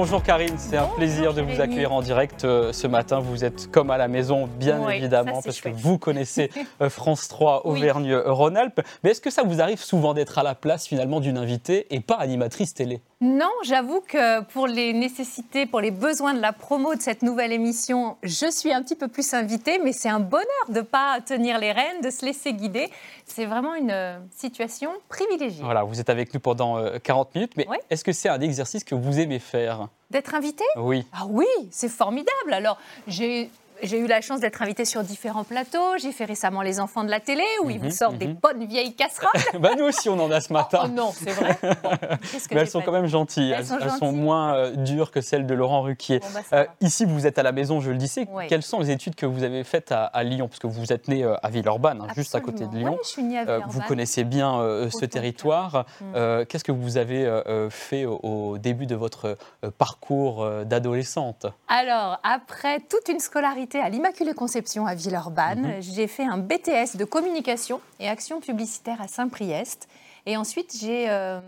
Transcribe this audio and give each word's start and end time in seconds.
Bonjour 0.00 0.22
Karine, 0.22 0.54
c'est 0.58 0.76
un 0.76 0.86
plaisir 0.86 1.34
de 1.34 1.42
vous 1.42 1.60
accueillir 1.60 1.92
en 1.92 2.02
direct 2.02 2.44
euh, 2.44 2.72
ce 2.72 2.86
matin. 2.86 3.18
Vous 3.18 3.44
êtes 3.44 3.68
comme 3.68 3.90
à 3.90 3.98
la 3.98 4.06
maison, 4.06 4.46
bien 4.46 4.80
Oui, 4.86 4.94
évidemment, 4.94 5.40
ça, 5.40 5.46
parce 5.46 5.60
que 5.60 5.70
vous 5.70 5.98
connaissez 5.98 6.50
euh, 6.80 6.88
France 6.88 7.26
3 7.26 7.62
Oui. 7.64 7.78
Auvergne-Rhône-Alpes. 7.78 8.80
Mais 9.02 9.10
est-ce 9.10 9.20
que 9.20 9.30
ça 9.30 9.42
vous 9.42 9.60
arrive 9.60 9.82
souvent 9.82 10.14
d'être 10.14 10.38
à 10.38 10.44
la 10.44 10.54
place 10.54 10.86
finalement 10.86 11.18
d'une 11.18 11.36
invitée 11.36 11.92
et 11.92 11.98
pas 11.98 12.14
animatrice 12.14 12.74
télé? 12.74 13.00
Non, 13.20 13.50
j'avoue 13.64 14.00
que 14.00 14.44
pour 14.44 14.68
les 14.68 14.92
nécessités, 14.92 15.66
pour 15.66 15.80
les 15.80 15.90
besoins 15.90 16.32
de 16.32 16.40
la 16.40 16.52
promo 16.52 16.94
de 16.94 17.00
cette 17.00 17.22
nouvelle 17.22 17.50
émission, 17.50 18.16
je 18.22 18.48
suis 18.48 18.72
un 18.72 18.80
petit 18.84 18.94
peu 18.94 19.08
plus 19.08 19.34
invitée, 19.34 19.80
mais 19.82 19.92
c'est 19.92 20.08
un 20.08 20.20
bonheur 20.20 20.46
de 20.68 20.74
ne 20.74 20.82
pas 20.82 21.20
tenir 21.26 21.58
les 21.58 21.72
rênes, 21.72 22.00
de 22.04 22.10
se 22.10 22.24
laisser 22.24 22.52
guider. 22.52 22.88
C'est 23.26 23.46
vraiment 23.46 23.74
une 23.74 23.90
euh, 23.90 24.18
situation 24.36 24.90
privilégiée. 25.08 25.64
Voilà, 25.64 25.82
vous 25.82 25.98
êtes 25.98 26.10
avec 26.10 26.32
nous 26.32 26.38
pendant 26.38 26.78
euh, 26.78 26.98
40 27.02 27.34
minutes, 27.34 27.54
mais 27.56 27.66
est-ce 27.90 28.04
que 28.04 28.12
c'est 28.12 28.28
un 28.28 28.40
exercice 28.40 28.84
que 28.84 28.94
vous 28.94 29.18
aimez 29.18 29.40
faire? 29.40 29.87
D'être 30.10 30.34
invitée 30.34 30.64
Oui. 30.76 31.06
Ah 31.12 31.26
oui, 31.28 31.46
c'est 31.70 31.88
formidable. 31.88 32.52
Alors, 32.52 32.78
j'ai. 33.06 33.50
J'ai 33.82 33.98
eu 33.98 34.06
la 34.06 34.20
chance 34.20 34.40
d'être 34.40 34.60
invitée 34.62 34.84
sur 34.84 35.02
différents 35.02 35.44
plateaux. 35.44 35.96
J'ai 35.98 36.12
fait 36.12 36.24
récemment 36.24 36.62
Les 36.62 36.80
Enfants 36.80 37.04
de 37.04 37.10
la 37.10 37.20
télé, 37.20 37.42
où 37.62 37.70
ils 37.70 37.78
Mhm, 37.78 37.84
vous 37.84 37.90
sortent 37.94 38.18
des 38.18 38.28
mhm. 38.28 38.34
bonnes 38.34 38.64
vieilles 38.66 38.94
casseroles. 38.94 39.30
bah 39.60 39.70
nous 39.78 39.84
aussi 39.84 40.08
on 40.08 40.18
en 40.18 40.30
a 40.30 40.40
ce 40.40 40.52
matin. 40.52 40.82
Oh 40.84 40.88
non, 40.88 41.12
c'est 41.12 41.30
vrai. 41.30 41.56
Bon, 41.62 41.90
qu'est-ce 42.32 42.48
que 42.48 42.54
Mais 42.54 42.60
elles 42.62 42.68
sont 42.68 42.80
quand 42.82 42.92
même 42.92 43.06
gentilles. 43.06 43.52
Elles 43.56 43.66
sont 43.66 43.78
gentilles. 43.78 44.12
moins 44.12 44.54
euh, 44.56 44.70
dures 44.76 45.10
que 45.10 45.20
celles 45.20 45.46
de 45.46 45.54
Laurent 45.54 45.82
Ruquier. 45.82 46.18
Bon, 46.20 46.26
bah, 46.34 46.40
Euh, 46.52 46.64
ici, 46.80 47.04
vous 47.04 47.26
êtes 47.26 47.38
à 47.38 47.42
la 47.42 47.52
maison, 47.52 47.80
je 47.80 47.90
le 47.90 47.96
disais. 47.98 48.26
Quelles 48.48 48.62
sont 48.62 48.80
les 48.80 48.90
études 48.90 49.14
que 49.14 49.26
vous 49.26 49.42
avez 49.44 49.62
faites 49.64 49.92
à, 49.92 50.04
à 50.04 50.22
Lyon? 50.24 50.48
Parce 50.48 50.58
que 50.60 50.66
vous 50.66 50.92
êtes 50.92 51.08
né 51.08 51.24
euh, 51.24 51.34
à 51.42 51.50
Villeurbanne, 51.50 52.00
hein, 52.02 52.12
juste 52.16 52.34
à 52.34 52.40
côté 52.40 52.66
de. 52.66 52.76
Lyon. 52.76 52.92
Ouais, 52.92 52.98
je 53.02 53.08
suis 53.08 53.22
née 53.22 53.38
à 53.38 53.42
Euh, 53.42 53.44
vous 53.44 53.70
Villeurbanne. 53.70 53.88
connaissez 53.88 54.24
bien 54.24 54.58
ce 54.90 55.04
territoire. 55.04 55.84
Mm. 56.00 56.44
Qu'est-ce 56.48 56.64
que 56.64 56.72
vous 56.72 56.96
avez 56.96 57.42
fait 57.70 58.04
au, 58.06 58.18
au 58.22 58.58
début 58.58 58.86
de 58.86 58.94
votre 58.94 59.36
parcours 59.78 60.48
d'adolescente? 60.64 61.46
Alors, 61.68 62.18
après 62.22 62.80
toute 62.80 63.08
une 63.08 63.20
scolarité 63.20 63.67
à 63.74 63.88
l'Immaculée 63.88 64.34
Conception 64.34 64.86
à 64.86 64.94
Villeurbanne, 64.94 65.74
Mhm. 65.76 65.82
j'ai 65.82 66.06
fait 66.06 66.24
un 66.24 66.38
BTS 66.38 66.96
de 66.96 67.04
communication 67.04 67.80
et 68.00 68.08
action 68.08 68.40
publicitaire 68.40 69.00
à 69.00 69.08
Saint-Priest. 69.08 69.88
Et 70.26 70.36
ensuite, 70.36 70.74
j'ai 70.78 71.08
euh, 71.08 71.40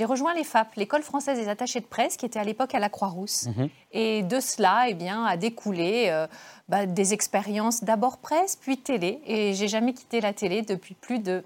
rejoint 0.00 0.32
les 0.34 0.44
FAP, 0.44 0.74
l'École 0.76 1.02
française 1.02 1.38
des 1.38 1.48
attachés 1.48 1.80
de 1.80 1.86
presse, 1.86 2.16
qui 2.16 2.24
était 2.26 2.38
à 2.38 2.44
l'époque 2.44 2.74
à 2.74 2.78
la 2.78 2.88
Croix-Rousse. 2.88 3.46
Mhm. 3.56 3.68
Et 3.92 4.22
de 4.22 4.38
cela, 4.40 4.86
eh 4.88 4.94
bien, 4.94 5.24
a 5.24 5.36
découlé 5.36 6.06
euh, 6.08 6.26
bah, 6.68 6.86
des 6.86 7.14
expériences 7.14 7.82
d'abord 7.82 8.18
presse, 8.18 8.56
puis 8.56 8.76
télé. 8.78 9.20
Et 9.26 9.54
j'ai 9.54 9.68
jamais 9.68 9.92
quitté 9.94 10.20
la 10.20 10.32
télé 10.32 10.62
depuis 10.62 10.94
plus 10.94 11.18
de 11.18 11.42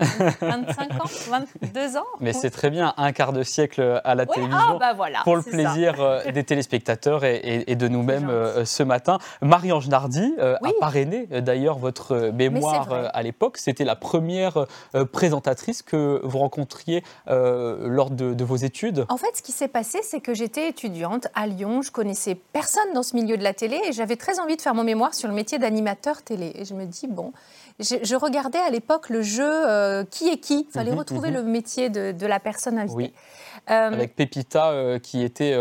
25 0.00 0.92
ans, 0.94 1.40
22 1.62 1.96
ans. 1.96 2.04
Mais 2.20 2.32
c'est 2.32 2.50
très 2.50 2.70
bien, 2.70 2.94
un 2.96 3.12
quart 3.12 3.32
de 3.32 3.42
siècle 3.42 4.00
à 4.04 4.14
la 4.14 4.24
Ouais, 4.24 4.34
télévision. 4.34 4.58
ah, 4.74 4.76
bah 4.78 4.92
voilà, 4.94 5.20
pour 5.24 5.36
le 5.36 5.42
ça. 5.42 5.50
plaisir 5.50 6.00
euh, 6.00 6.30
des 6.32 6.44
téléspectateurs 6.44 7.24
et, 7.24 7.36
et- 7.36 7.72
et 7.72 7.76
de 7.76 7.88
nous-mêmes 7.88 8.28
euh, 8.30 8.64
ce 8.64 8.82
matin. 8.82 9.18
Marie-Ange 9.42 9.88
Nardi 9.88 10.34
euh, 10.38 10.56
Oui. 10.62 10.70
a 10.76 10.80
parrainé 10.80 11.26
d'ailleurs 11.26 11.78
votre 11.78 12.30
mémoire 12.32 12.92
euh, 12.92 13.08
à 13.12 13.22
l'époque. 13.22 13.56
C'était 13.58 13.84
la 13.84 13.96
première 13.96 14.66
présentatrice 15.12 15.82
que 15.82 16.20
vous 16.24 16.38
rencontriez 16.38 17.02
lors 17.26 18.10
de, 18.10 18.34
de 18.34 18.44
vos 18.44 18.56
études. 18.56 19.04
En 19.08 19.16
fait, 19.16 19.36
ce 19.36 19.42
qui 19.42 19.52
s'est 19.52 19.68
passé, 19.68 20.00
c'est 20.02 20.20
que 20.20 20.34
j'étais 20.34 20.68
étudiante 20.68 21.28
à 21.34 21.46
Lyon. 21.46 21.82
Je 21.82 21.90
connaissais 21.90 22.34
personne 22.34 22.92
dans 22.94 23.02
ce 23.02 23.14
milieu 23.16 23.36
de 23.36 23.42
la 23.42 23.54
télé 23.54 23.80
et 23.88 23.92
j'avais 23.92 24.16
très 24.16 24.38
envie 24.40 24.56
de 24.56 24.62
faire 24.62 24.74
mon 24.74 24.84
mémoire 24.84 25.14
sur 25.14 25.28
le 25.28 25.34
métier 25.34 25.58
d'animateur 25.58 26.22
télé. 26.22 26.52
Et 26.54 26.64
je 26.64 26.74
me 26.74 26.84
dis, 26.84 27.06
bon, 27.08 27.32
je, 27.80 27.96
je 28.02 28.16
regardais 28.16 28.58
à 28.58 28.70
l'époque 28.70 29.08
le 29.08 29.22
jeu 29.22 29.44
euh, 29.68 30.04
Qui 30.10 30.28
est 30.28 30.38
qui? 30.38 30.66
Il 30.68 30.72
fallait 30.72 30.90
Mhm, 30.92 30.98
retrouver 30.98 31.28
mhm. 31.30 31.36
le 31.36 31.42
métier 31.44 31.90
de, 31.90 32.12
de 32.12 32.26
la 32.26 32.40
personne 32.40 32.78
invitée. 32.78 32.94
Oui. 32.96 33.12
Euh, 33.70 33.92
Avec 33.92 34.16
Pépita 34.16 34.70
euh, 34.70 34.98
qui 34.98 35.22
était 35.22 35.52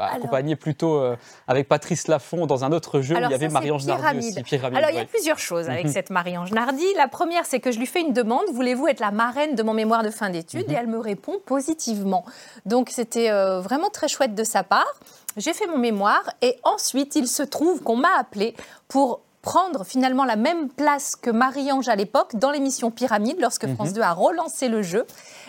accompagnée 0.00 0.56
plutôt 0.56 1.00
avec 1.46 1.68
Patrice 1.68 2.08
Laffont 2.08 2.46
dans 2.46 2.64
un 2.64 2.72
autre 2.72 3.00
jeu. 3.00 3.14
où 3.14 3.18
il 3.18 3.30
y 3.30 3.34
avait 3.34 3.48
Marie-Ange 3.48 3.86
Nardi 3.86 4.18
aussi. 4.30 4.42
Pyramide, 4.42 4.78
Alors, 4.78 4.90
il 4.90 4.96
y 4.96 5.00
a 5.00 5.04
plusieurs 5.04 5.38
choses 5.38 5.68
avec 5.68 5.86
Mhm. 5.86 5.92
cette 5.92 6.10
Marie-Ange 6.10 6.52
Nardi. 6.52 6.84
La 6.96 7.08
première, 7.08 7.44
c'est 7.46 7.60
que 7.60 7.70
je 7.72 7.78
lui 7.78 7.86
fais 7.86 8.00
une 8.00 8.12
demande 8.12 8.44
voulez-vous 8.52 8.88
être 8.88 9.00
la 9.00 9.10
marraine 9.10 9.54
de 9.54 9.62
mon 9.62 9.74
mémoire 9.74 10.02
de 10.02 10.10
fin 10.10 10.30
d'études? 10.30 10.70
Et 10.70 10.74
elle 10.74 10.88
me 10.88 10.98
répond 10.98 11.38
positivement. 11.46 12.24
Donc, 12.66 12.90
c'était 12.90 13.30
vraiment 13.60 13.90
très 13.90 14.08
chouette 14.08 14.34
de 14.34 14.44
sa 14.44 14.62
part. 14.64 14.92
J'ai 15.36 15.52
fait 15.52 15.66
mon 15.68 15.78
mémoire 15.78 16.22
et 16.42 16.56
ensuite, 16.64 17.14
il 17.16 17.28
se 17.28 17.42
trouve 17.44 17.82
qu'on 17.82 17.96
m'a 17.96 18.16
appelé 18.18 18.54
pour 18.88 19.20
prendre 19.42 19.84
finalement 19.84 20.24
la 20.24 20.36
même 20.36 20.68
place 20.68 21.16
que 21.16 21.30
Marie-Ange 21.30 21.88
à 21.88 21.96
l'époque 21.96 22.36
dans 22.36 22.50
l'émission 22.50 22.90
Pyramide 22.90 23.40
lorsque 23.40 23.64
Mhm. 23.64 23.74
France 23.74 23.92
2 23.94 24.02
a 24.02 24.12
relancé 24.12 24.68
le 24.68 24.82
jeu. 24.82 25.06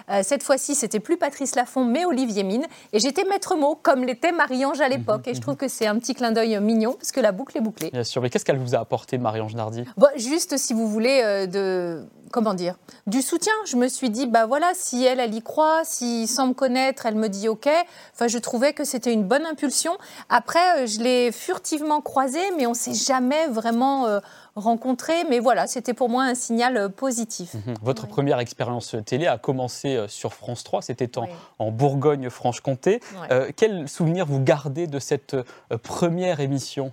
Euh, 0.09 0.21
cette 0.23 0.43
fois-ci, 0.43 0.75
c'était 0.75 0.99
plus 0.99 1.17
Patrice 1.17 1.55
Laffont, 1.55 1.83
mais 1.83 2.05
Olivier 2.05 2.43
Mine. 2.43 2.65
Et 2.93 2.99
j'étais 2.99 3.25
maître 3.25 3.55
mot, 3.55 3.75
comme 3.81 4.03
l'était 4.05 4.31
Marie-Ange 4.31 4.79
à 4.81 4.87
l'époque. 4.87 5.25
Mhm. 5.25 5.31
Et 5.31 5.35
je 5.35 5.41
trouve 5.41 5.55
que 5.57 5.67
c'est 5.67 5.87
un 5.87 5.97
petit 5.99 6.15
clin 6.15 6.31
d'œil 6.31 6.57
mignon, 6.61 6.93
parce 6.93 7.11
que 7.11 7.19
la 7.19 7.31
boucle 7.33 7.57
est 7.57 7.61
bouclée. 7.61 7.89
Bien 7.91 8.03
sûr, 8.03 8.21
mais 8.21 8.29
qu'est-ce 8.29 8.45
qu'elle 8.45 8.57
vous 8.59 8.75
a 8.75 8.79
apporté, 8.79 9.17
Marie-Ange 9.17 9.55
Nardi? 9.55 9.83
Bon, 9.97 10.07
juste 10.15 10.57
si 10.57 10.73
vous 10.73 10.87
voulez 10.87 11.21
euh, 11.23 11.45
de 11.47 12.05
comment 12.31 12.53
dire 12.53 12.75
du 13.07 13.21
soutien. 13.21 13.53
Je 13.65 13.75
me 13.77 13.87
suis 13.87 14.09
dit 14.09 14.27
bah 14.27 14.45
voilà 14.45 14.71
si 14.75 15.03
elle 15.05 15.19
elle 15.19 15.33
y 15.33 15.41
croit, 15.41 15.81
si 15.83 16.27
sans 16.27 16.47
me 16.47 16.53
connaître 16.53 17.05
elle 17.05 17.15
me 17.15 17.29
dit 17.29 17.47
ok. 17.49 17.67
Enfin 18.13 18.27
je 18.27 18.37
trouvais 18.37 18.73
que 18.73 18.83
c'était 18.83 19.13
une 19.13 19.23
bonne 19.23 19.45
impulsion. 19.45 19.97
Après 20.29 20.83
euh, 20.83 20.87
je 20.87 20.99
l'ai 20.99 21.31
furtivement 21.31 22.01
croisée 22.01 22.39
mais 22.57 22.65
on 22.67 22.73
s'est 22.73 22.93
jamais 22.93 23.47
vraiment 23.47 24.05
euh, 24.07 24.19
rencontré. 24.55 25.13
Mais 25.29 25.39
voilà 25.39 25.67
c'était 25.67 25.93
pour 25.93 26.09
moi 26.09 26.23
un 26.23 26.35
signal 26.35 26.77
euh, 26.77 26.89
positif. 26.89 27.53
Mhm. 27.53 27.75
Votre 27.81 28.03
Ouais. 28.03 28.09
première 28.09 28.39
expérience 28.39 28.95
télé 29.05 29.27
a 29.27 29.37
commencé 29.37 29.95
euh, 29.95 30.07
sur 30.07 30.33
France 30.33 30.63
3, 30.63 30.81
c'était 30.81 31.17
en, 31.17 31.23
Ouais. 31.23 31.29
en 31.59 31.71
Bourgogne-Franche-Comté. 31.71 32.99
Ouais. 33.29 33.53
Quel 33.55 33.87
souvenir 33.89 34.25
vous 34.25 34.39
gardez 34.39 34.87
de 34.87 34.99
cette 34.99 35.35
première 35.83 36.39
émission? 36.39 36.91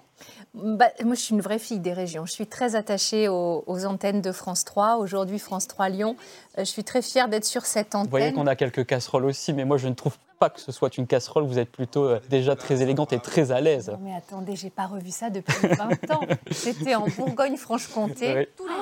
Bah, 0.55 0.89
moi, 1.05 1.15
je 1.15 1.21
suis 1.21 1.34
une 1.34 1.41
vraie 1.41 1.59
fille 1.59 1.79
des 1.79 1.93
régions. 1.93 2.27
Je 2.27 2.33
suis 2.33 2.47
très 2.47 2.75
attachée 2.75 3.29
aux, 3.29 3.65
aux 3.67 3.84
antennes 3.84 4.21
de 4.21 4.33
France 4.33 4.65
3. 4.65 4.97
Aujourd'hui, 4.97 5.39
France 5.39 5.67
3 5.67 5.89
Lyon. 5.89 6.17
Euh, 6.59 6.65
je 6.65 6.71
suis 6.71 6.84
très 6.84 7.03
fière 7.03 7.29
d'être 7.29 7.45
sur 7.45 7.67
cette 7.67 7.95
antenne. 7.95 8.05
Vous 8.05 8.11
voyez 8.11 8.33
qu'on 8.33 8.47
a 8.47 8.56
quelques 8.56 8.87
casseroles 8.87 9.27
aussi, 9.27 9.53
mais 9.53 9.65
moi 9.65 9.77
je 9.77 9.89
ne 9.89 9.95
trouve 9.95 10.17
pas 10.39 10.51
que 10.51 10.61
ce 10.61 10.73
soit 10.73 10.97
une 10.97 11.06
casserole. 11.06 11.45
Vous 11.45 11.59
êtes 11.59 11.71
plutôt 11.71 12.05
euh, 12.05 12.21
déjà 12.31 12.56
très 12.56 12.83
élégante 12.83 13.12
et 13.12 13.19
très 13.19 13.53
à 13.53 13.61
l'aise. 13.61 13.89
Non 13.91 13.99
mais 14.03 14.15
attendez, 14.15 14.56
j'ai 14.56 14.71
pas 14.71 14.87
revu 14.87 15.11
ça 15.11 15.31
depuis 15.31 15.69
20 15.69 16.11
ans. 16.12 16.21
J'étais 16.50 16.95
en 16.95 17.06
Bourgogne-Franche-Comté. 17.06 18.49
Tous 18.56 18.67
les 18.67 18.75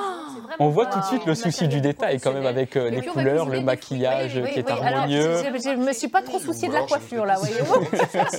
vraiment 0.46 0.56
On 0.66 0.68
voit 0.70 0.86
tout 0.86 0.98
de 0.98 1.04
suite 1.04 1.26
le 1.26 1.34
souci 1.34 1.68
du 1.68 1.80
détail 1.80 2.18
quand 2.20 2.32
même 2.32 2.46
avec 2.46 2.76
euh, 2.76 2.88
les 2.90 3.02
couleurs, 3.02 3.46
le 3.48 3.60
maquillage 3.60 4.32
qui 4.32 4.38
est 4.38 4.42
oui, 4.42 4.52
oui. 4.56 4.72
Alors, 4.72 4.84
harmonieux. 4.98 5.36
je, 5.44 5.58
je- 5.58 5.62
je 5.76 5.76
me 5.76 5.92
suis 5.92 6.08
pas 6.08 6.22
trop 6.22 6.38
souciée 6.38 6.68
de 6.68 6.72
la 6.74 6.82
coiffure 6.82 7.26
là, 7.26 7.36
voyez-vous. 7.38 7.74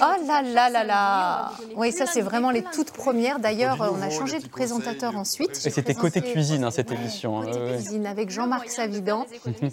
oh 0.00 0.26
là 0.28 0.42
là 0.42 0.70
là 0.70 0.84
là. 0.84 1.50
Oui, 1.76 1.92
ça 1.92 2.06
c'est 2.06 2.20
vraiment 2.20 2.50
les 2.50 2.62
toutes 2.62 2.90
premières. 2.92 3.38
D'ailleurs, 3.38 3.76
on 3.96 4.02
a 4.02 4.10
changé 4.10 4.38
de 4.40 4.48
présentateur 4.48 5.16
ensuite. 5.16 5.50
Et 5.50 5.60
J'ai 5.64 5.70
c'était 5.70 5.94
côté 5.94 6.20
cuisine 6.20 6.68
cette 6.70 6.90
émission. 6.92 7.42
Côté 7.42 7.58
cuisine 7.74 8.06
avec 8.06 8.30
Jean-Marc 8.30 8.68
Savidan. 8.68 9.26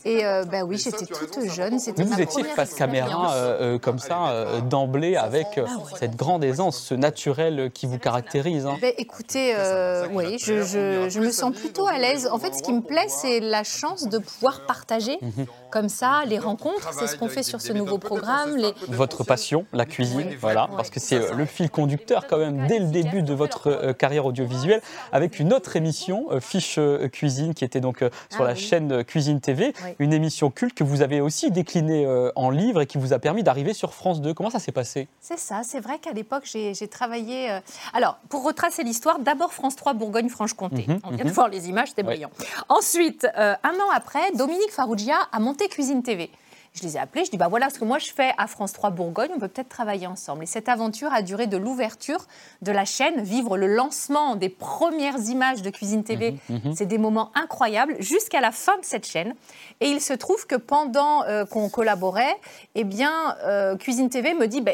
Et 0.05 0.25
euh, 0.25 0.43
bah 0.45 0.63
oui, 0.63 0.77
j'étais 0.77 1.05
toute 1.05 1.49
jeune. 1.51 1.77
Vous 1.97 2.21
étiez 2.21 2.43
face 2.43 2.73
caméra 2.73 3.33
euh, 3.33 3.75
euh, 3.75 3.79
comme 3.79 3.99
ça 3.99 4.29
euh, 4.29 4.61
d'emblée 4.61 5.15
avec 5.15 5.57
euh, 5.57 5.65
cette 5.99 6.15
grande 6.15 6.43
aisance, 6.43 6.77
ce 6.79 6.93
naturel 6.93 7.71
qui 7.73 7.85
vous 7.87 7.97
caractérise. 7.97 8.67
Ben, 8.81 8.93
écoutez, 8.97 9.53
euh, 9.57 10.07
oui, 10.13 10.37
je, 10.39 11.19
me 11.19 11.31
sens 11.31 11.53
plutôt 11.71 11.87
à 11.87 11.97
l'aise. 11.97 12.27
En 12.31 12.37
fait, 12.37 12.53
ce 12.53 12.61
qui 12.61 12.73
me 12.73 12.81
plaît, 12.81 13.07
c'est 13.07 13.39
la 13.39 13.63
chance 13.63 14.07
de 14.07 14.17
pouvoir 14.17 14.65
partager 14.65 15.17
Mhm. 15.21 15.45
comme 15.71 15.89
ça 15.89 16.23
les 16.25 16.37
rencontres. 16.39 16.93
C'est 16.93 17.07
ce 17.07 17.15
qu'on 17.15 17.29
fait 17.29 17.43
sur 17.43 17.61
ce 17.61 17.71
nouveau 17.73 17.97
programme. 17.97 18.57
Les... 18.57 18.73
Votre 18.89 19.23
passion, 19.23 19.65
la 19.73 19.85
cuisine, 19.85 20.35
voilà, 20.39 20.67
parce 20.75 20.89
que 20.89 20.99
c'est 20.99 21.15
euh, 21.15 21.33
le 21.33 21.45
fil 21.45 21.69
conducteur 21.69 22.27
quand 22.27 22.37
même 22.37 22.67
dès 22.67 22.79
le 22.79 22.87
début 22.87 23.21
de 23.23 23.33
votre 23.33 23.67
euh, 23.67 23.93
carrière 23.93 24.25
audiovisuelle, 24.25 24.81
avec 25.11 25.39
une 25.39 25.53
autre 25.53 25.75
émission, 25.75 26.27
euh, 26.31 26.39
Fiche 26.39 26.79
Cuisine, 27.11 27.53
qui 27.53 27.63
était 27.63 27.79
donc 27.79 28.01
euh, 28.01 28.09
sur 28.29 28.41
Ah 28.41 28.47
la 28.47 28.53
oui. 28.53 28.59
chaîne 28.59 29.03
Cuisine 29.03 29.39
TV, 29.39 29.73
Oui. 29.85 29.91
une 29.99 30.13
émission 30.13 30.49
culte 30.51 30.73
que 30.75 30.83
vous 30.83 31.01
avez 31.01 31.21
aussi 31.21 31.51
déclinée 31.51 32.05
en 32.35 32.49
livre 32.49 32.81
et 32.81 32.85
qui 32.87 32.97
vous 32.97 33.13
a 33.13 33.19
permis 33.19 33.43
d'arriver 33.43 33.73
sur 33.73 33.93
France 33.93 34.21
2. 34.21 34.33
Comment 34.33 34.49
ça 34.49 34.59
s'est 34.59 34.71
passé? 34.71 35.07
C'est 35.21 35.39
ça, 35.39 35.61
c'est 35.63 35.79
vrai 35.79 35.99
qu'à 35.99 36.11
l'époque, 36.11 36.43
j'ai 36.45 36.87
travaillé. 36.87 37.49
Alors, 37.93 38.17
pour 38.29 38.43
retracer 38.43 38.83
l'histoire, 38.83 39.19
d'abord 39.19 39.53
France 39.53 39.75
3 39.75 39.93
Bourgogne-Franche-Comté. 39.93 40.87
On 41.03 41.11
vient 41.11 41.25
de 41.25 41.31
voir 41.31 41.47
les 41.47 41.60
images, 41.67 41.89
c'était 41.89 42.03
brillant. 42.03 42.31
Ensuite, 42.69 43.27
euh, 43.37 43.55
un 43.63 43.73
an 43.73 43.89
après, 43.93 44.31
Dominique 44.33 44.71
Farrugia 44.71 45.17
a 45.31 45.39
monté 45.39 45.67
Cuisine 45.67 46.03
TV. 46.03 46.29
Je 46.73 46.83
les 46.83 46.95
ai 46.95 46.99
appelés, 46.99 47.25
je 47.25 47.31
dis 47.31 47.37
bah 47.37 47.49
voilà 47.49 47.69
ce 47.69 47.77
que 47.77 47.83
moi 47.83 47.97
je 47.97 48.13
fais 48.13 48.31
à 48.37 48.47
France 48.47 48.71
3 48.71 48.91
Bourgogne, 48.91 49.29
on 49.35 49.39
peut 49.39 49.49
peut-être 49.49 49.67
travailler 49.67 50.07
ensemble. 50.07 50.43
Et 50.43 50.45
cette 50.45 50.69
aventure 50.69 51.13
a 51.13 51.21
duré 51.21 51.47
de 51.47 51.57
l'ouverture 51.57 52.25
de 52.61 52.71
la 52.71 52.85
chaîne, 52.85 53.21
vivre 53.21 53.57
le 53.57 53.67
lancement 53.67 54.37
des 54.37 54.47
premières 54.47 55.19
images 55.29 55.61
de 55.61 55.69
Cuisine 55.69 56.05
TV. 56.05 56.37
Mhm, 56.49 56.61
mhm. 56.63 56.73
C'est 56.73 56.85
des 56.85 56.97
moments 56.97 57.31
incroyables 57.35 57.97
jusqu'à 57.99 58.39
la 58.39 58.53
fin 58.53 58.77
de 58.77 58.85
cette 58.85 59.05
chaîne. 59.05 59.35
Et 59.81 59.89
il 59.89 59.99
se 59.99 60.13
trouve 60.13 60.47
que 60.47 60.55
pendant 60.55 61.23
euh, 61.23 61.43
qu'on 61.43 61.67
collaborait, 61.67 62.37
eh 62.75 62.85
bien 62.85 63.35
euh, 63.43 63.75
Cuisine 63.75 64.09
TV 64.09 64.33
me 64.33 64.47
dit 64.47 64.61
bah, 64.61 64.71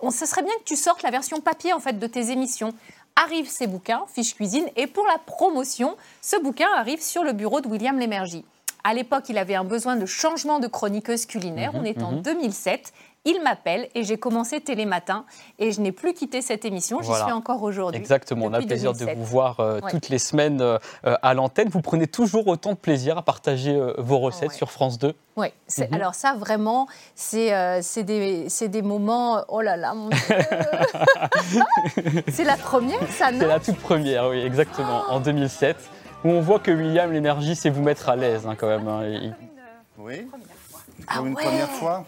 on, 0.00 0.10
ce 0.10 0.26
serait 0.26 0.42
bien 0.42 0.54
que 0.58 0.64
tu 0.64 0.74
sortes 0.74 1.02
la 1.02 1.10
version 1.10 1.40
papier 1.40 1.72
en 1.72 1.80
fait 1.80 1.98
de 1.98 2.06
tes 2.08 2.30
émissions 2.32 2.74
arrivent 3.16 3.48
ces 3.48 3.66
bouquins, 3.66 4.04
Fiche 4.14 4.34
Cuisine, 4.34 4.66
et 4.76 4.86
pour 4.86 5.06
la 5.06 5.18
promotion, 5.18 5.96
ce 6.22 6.40
bouquin 6.40 6.68
arrive 6.76 7.02
sur 7.02 7.24
le 7.24 7.32
bureau 7.32 7.60
de 7.60 7.68
William 7.68 7.98
Lémergie. 7.98 8.44
À 8.84 8.94
l'époque, 8.94 9.24
il 9.28 9.36
avait 9.36 9.56
un 9.56 9.64
besoin 9.64 9.96
de 9.96 10.06
changement 10.06 10.60
de 10.60 10.68
chroniqueuse 10.68 11.26
culinaire. 11.26 11.72
Mhm, 11.72 11.80
on 11.80 11.84
est 11.84 12.02
en 12.02 12.12
2007. 12.12 12.92
Il 13.26 13.42
m'appelle 13.42 13.88
et 13.96 14.04
j'ai 14.04 14.18
commencé 14.18 14.60
Télématin 14.60 15.24
et 15.58 15.72
je 15.72 15.80
n'ai 15.80 15.90
plus 15.90 16.14
quitté 16.14 16.42
cette 16.42 16.64
émission. 16.64 17.02
J'y 17.02 17.12
suis 17.12 17.32
encore 17.32 17.60
aujourd'hui. 17.64 18.00
Exactement. 18.00 18.46
On 18.46 18.52
a 18.52 18.60
le 18.60 18.66
plaisir 18.66 18.92
de 18.92 19.04
vous 19.04 19.24
voir 19.24 19.58
euh, 19.58 19.80
toutes 19.90 20.10
les 20.10 20.20
semaines 20.20 20.60
euh, 20.60 20.78
à 21.02 21.34
l'antenne. 21.34 21.68
Vous 21.68 21.80
prenez 21.80 22.06
toujours 22.06 22.46
autant 22.46 22.70
de 22.70 22.76
plaisir 22.76 23.18
à 23.18 23.22
partager 23.22 23.74
euh, 23.74 23.94
vos 23.98 24.20
recettes 24.20 24.52
sur 24.52 24.70
France 24.70 25.00
2 25.00 25.12
Oui. 25.34 25.48
Mhm. 25.76 25.88
Alors 25.92 26.14
ça, 26.14 26.36
vraiment, 26.38 26.86
c'est 27.16 27.50
des, 28.04 28.46
des, 28.68 28.82
moments... 28.82 29.42
Oh 29.48 29.60
là 29.60 29.76
là, 29.76 29.92
mon 29.92 30.08
Dieu 30.08 31.62
C'est 32.28 32.44
la 32.44 32.56
première, 32.56 33.00
ça, 33.10 33.30
C'est 33.36 33.44
la 33.44 33.58
toute 33.58 33.78
première, 33.78 34.28
oui, 34.28 34.38
exactement, 34.38 35.02
en 35.08 35.18
2007 35.18 35.76
où 36.24 36.28
on 36.30 36.40
voit 36.40 36.60
que 36.60 36.70
William, 36.70 37.12
l'énergie, 37.12 37.56
c'est 37.56 37.70
vous 37.70 37.82
mettre 37.82 38.08
à 38.08 38.14
l'aise 38.14 38.46
hein, 38.46 38.54
quand 38.56 38.68
même. 38.68 38.86
Hein. 38.86 39.32
Oui. 39.98 40.28
Pour 41.08 41.26
une 41.26 41.34
première 41.34 41.68
fois 41.68 42.04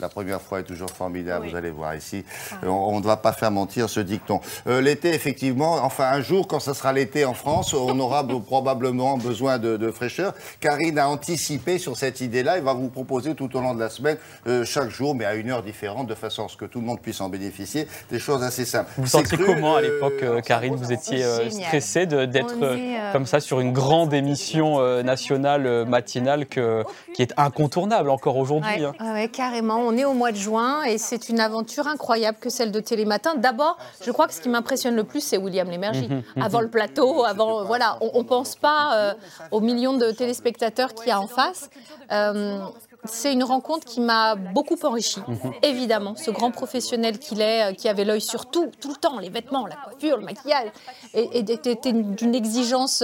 la 0.00 0.08
première 0.08 0.40
fois 0.40 0.60
est 0.60 0.64
toujours 0.64 0.90
formidable, 0.90 1.48
vous 1.48 1.56
allez 1.56 1.70
voir 1.70 1.94
ici. 1.94 2.24
Ah. 2.52 2.68
On 2.68 3.00
ne 3.00 3.04
va 3.04 3.16
pas 3.16 3.32
faire 3.32 3.50
mentir 3.50 3.88
ce 3.88 4.00
dicton. 4.00 4.40
Euh, 4.66 4.80
l'été, 4.80 5.14
effectivement, 5.14 5.74
enfin 5.82 6.08
un 6.10 6.20
jour, 6.20 6.46
quand 6.46 6.60
ce 6.60 6.72
sera 6.72 6.92
l'été 6.92 7.24
en 7.24 7.34
France, 7.34 7.74
on 7.74 7.98
aura 7.98 8.26
probablement 8.46 9.16
besoin 9.16 9.58
de, 9.58 9.90
fraîcheur. 9.90 10.34
Karine 10.60 10.98
a 10.98 11.08
anticipé 11.08 11.78
sur 11.78 11.96
cette 11.96 12.20
idée-là 12.20 12.58
et 12.58 12.60
va 12.60 12.74
vous 12.74 12.88
proposer 12.88 13.34
tout 13.34 13.54
au 13.56 13.60
long 13.60 13.74
de 13.74 13.80
la 13.80 13.90
semaine, 13.90 14.16
euh, 14.46 14.64
chaque 14.64 14.88
jour, 14.88 15.14
mais 15.14 15.24
à 15.24 15.34
une 15.34 15.50
heure 15.50 15.62
différente, 15.62 16.06
de 16.06 16.14
façon 16.14 16.46
à 16.46 16.48
ce 16.48 16.56
que 16.56 16.64
tout 16.64 16.80
le 16.80 16.86
monde 16.86 17.00
puisse 17.00 17.20
en 17.20 17.28
bénéficier, 17.28 17.86
des 18.10 18.18
choses 18.18 18.42
assez 18.42 18.64
simples. 18.64 18.90
Vous 18.96 19.06
sentiez 19.06 19.36
comment 19.38 19.76
à 19.76 19.82
l'époque, 19.82 20.22
euh, 20.22 20.40
Karine 20.40 20.76
Vous 20.76 20.92
étiez 20.92 21.24
stressée 21.50 22.06
d'être 22.06 23.12
comme 23.12 23.26
ça 23.26 23.40
sur 23.40 23.60
une 23.60 23.72
grande 23.72 24.14
émission 24.14 24.80
nationale 25.02 25.86
matinale 25.86 26.46
que, 26.46 26.84
qui 27.14 27.22
est 27.22 27.32
incontournable 27.36 28.10
encore 28.10 28.36
aujourd'hui. 28.36 28.70
Oui, 28.78 28.84
hein. 28.98 29.26
carrément 29.32 29.89
on 29.90 29.96
est 29.96 30.04
au 30.04 30.14
mois 30.14 30.30
de 30.30 30.36
juin 30.36 30.84
et 30.84 30.98
c'est 30.98 31.28
une 31.28 31.40
aventure 31.40 31.88
incroyable 31.88 32.38
que 32.40 32.48
celle 32.48 32.70
de 32.70 32.78
Télématin. 32.78 33.34
D'abord, 33.34 33.76
je 34.04 34.10
crois 34.12 34.28
que 34.28 34.34
ce 34.34 34.40
qui 34.40 34.48
m'impressionne 34.48 34.94
le 34.94 35.02
plus, 35.02 35.20
c'est 35.20 35.36
William 35.36 35.68
Lémergie. 35.68 36.08
Mhm, 36.08 36.22
mhm. 36.36 36.42
Avant 36.42 36.60
le 36.60 36.68
plateau, 36.68 37.24
avant, 37.24 37.64
voilà, 37.64 37.98
on 38.00 38.18
ne 38.18 38.24
pense 38.24 38.54
pas 38.54 38.94
euh, 38.94 39.14
aux 39.50 39.60
millions 39.60 39.96
de 39.96 40.12
téléspectateurs 40.12 40.94
qu'il 40.94 41.08
y 41.08 41.10
a 41.10 41.20
en 41.20 41.26
face. 41.26 41.70
Euh, 42.12 42.60
c'est 43.04 43.32
une 43.32 43.42
rencontre 43.42 43.86
qui 43.86 44.00
m'a 44.00 44.36
beaucoup 44.36 44.76
enrichi, 44.84 45.20
mhm. 45.26 45.52
évidemment. 45.62 46.14
Ce 46.14 46.30
grand 46.30 46.52
professionnel 46.52 47.18
qu'il 47.18 47.40
est, 47.40 47.70
euh, 47.70 47.74
qui 47.74 47.88
avait 47.88 48.04
l'œil 48.04 48.20
sur 48.20 48.46
tout, 48.46 48.70
tout 48.80 48.90
le 48.90 48.96
temps, 48.96 49.18
les 49.18 49.30
vêtements, 49.30 49.66
la 49.66 49.76
coiffure, 49.76 50.18
le 50.18 50.24
maquillage, 50.24 50.68
et, 51.14 51.38
était 51.38 51.92
d'une 51.92 52.34
exigence 52.34 53.02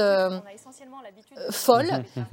folle 1.50 1.90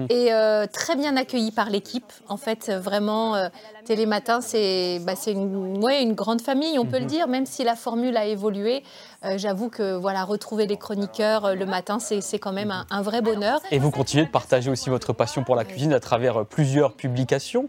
et 0.10 0.30
très 0.72 0.96
bien 0.96 1.18
accueilli 1.18 1.52
par 1.52 1.70
l'équipe. 1.70 2.12
En 2.28 2.38
fait, 2.38 2.72
vraiment, 2.72 3.50
Télématin, 3.86 4.42
c'est 4.42 5.00
bah, 5.06 5.14
une, 5.28 5.84
ouais, 5.84 6.02
une 6.02 6.14
grande 6.14 6.42
famille, 6.42 6.80
on 6.80 6.86
peut 6.86 6.98
le 6.98 7.04
mhm. 7.04 7.10
dire, 7.10 7.28
même 7.28 7.46
si 7.46 7.64
la 7.64 7.76
formule 7.76 8.18
a 8.18 8.26
évolué. 8.26 8.84
Euh, 9.26 9.38
j'avoue 9.38 9.70
que 9.70 9.96
voilà, 9.96 10.26
retrouver 10.26 10.68
les 10.68 10.78
chroniqueurs 10.78 11.46
euh, 11.46 11.56
le 11.56 11.66
matin, 11.66 12.00
c'est 12.00 12.40
quand 12.40 12.52
même 12.52 12.74
un, 12.90 13.02
vrai 13.02 13.22
bonheur. 13.22 13.62
Et 13.72 13.80
vous 13.80 13.92
continuez 13.92 14.26
de 14.26 14.32
partager 14.32 14.70
aussi 14.70 14.90
votre 14.90 15.14
passion 15.14 15.44
pour 15.44 15.56
la 15.56 15.64
cuisine 15.64 15.94
à 15.94 16.00
travers 16.00 16.42
euh, 16.42 16.44
plusieurs 16.44 16.94
publications. 16.94 17.68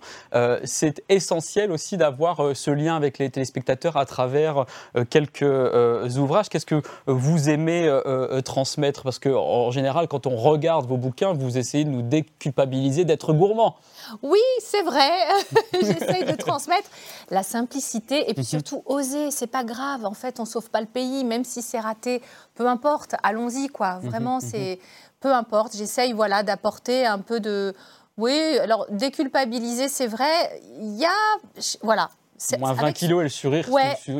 c'est 0.65 1.03
essentiel 1.09 1.71
aussi 1.71 1.97
d'avoir 1.97 2.55
ce 2.55 2.71
lien 2.71 2.97
avec 2.97 3.19
les 3.19 3.31
téléspectateurs 3.31 3.97
à 3.97 4.05
travers 4.05 4.67
quelques 5.11 5.43
ouvrages. 6.17 6.49
Qu'est-ce 6.49 6.67
que 6.67 6.83
vous 7.07 7.49
aimez 7.49 7.91
transmettre? 8.45 9.03
Parce 9.03 9.19
qu'en 9.19 9.71
général, 9.71 10.09
quand 10.09 10.27
on 10.27 10.37
regarde 10.37 10.87
vos 10.87 10.97
bouquins, 10.97 11.33
vous 11.33 11.59
essayez 11.59 11.85
de 11.85 11.91
nous 11.91 12.03
déculpabiliser 12.03 13.05
d'être 13.05 13.33
gourmand. 13.33 13.77
Oui, 14.23 14.41
c'est 14.61 14.83
vrai. 14.83 15.11
J'essaye 15.73 16.25
de 16.25 16.37
transmettre 16.37 16.89
la 17.31 17.43
simplicité 17.43 18.31
et 18.31 18.35
puis 18.35 18.43
mhm. 18.43 18.49
surtout 18.49 18.83
oser. 18.87 19.31
C'est 19.31 19.47
pas 19.47 19.65
grave. 19.65 20.05
En 20.05 20.15
fait, 20.15 20.41
on 20.41 20.45
sauve 20.45 20.71
pas 20.71 20.81
le 20.81 20.87
pays, 20.87 21.25
même 21.25 21.44
si 21.45 21.63
c'est 21.63 21.81
raté. 21.81 22.23
Peu 22.55 22.67
importe. 22.67 23.15
Allons-y, 23.23 23.69
quoi. 23.69 23.95
Mhm, 23.95 24.09
Vraiment, 24.11 24.35
mhm. 24.37 24.41
c'est 24.41 24.79
peu 25.21 25.33
importe. 25.33 25.77
J'essaye, 25.77 26.13
voilà, 26.13 26.43
d'apporter 26.43 27.07
un 27.07 27.19
peu 27.19 27.41
de. 27.41 27.75
Oui, 28.17 28.59
alors 28.61 28.87
déculpabiliser, 28.91 29.89
c'est 29.89 30.07
vrai. 30.07 30.61
Il 30.79 30.97
y 30.97 31.05
a, 31.05 31.11
voilà, 31.83 32.11
Moins 32.59 32.73
20 32.73 32.93
kilos 32.93 33.21
et 33.21 33.23
le 33.25 33.29
sourire 33.29 33.69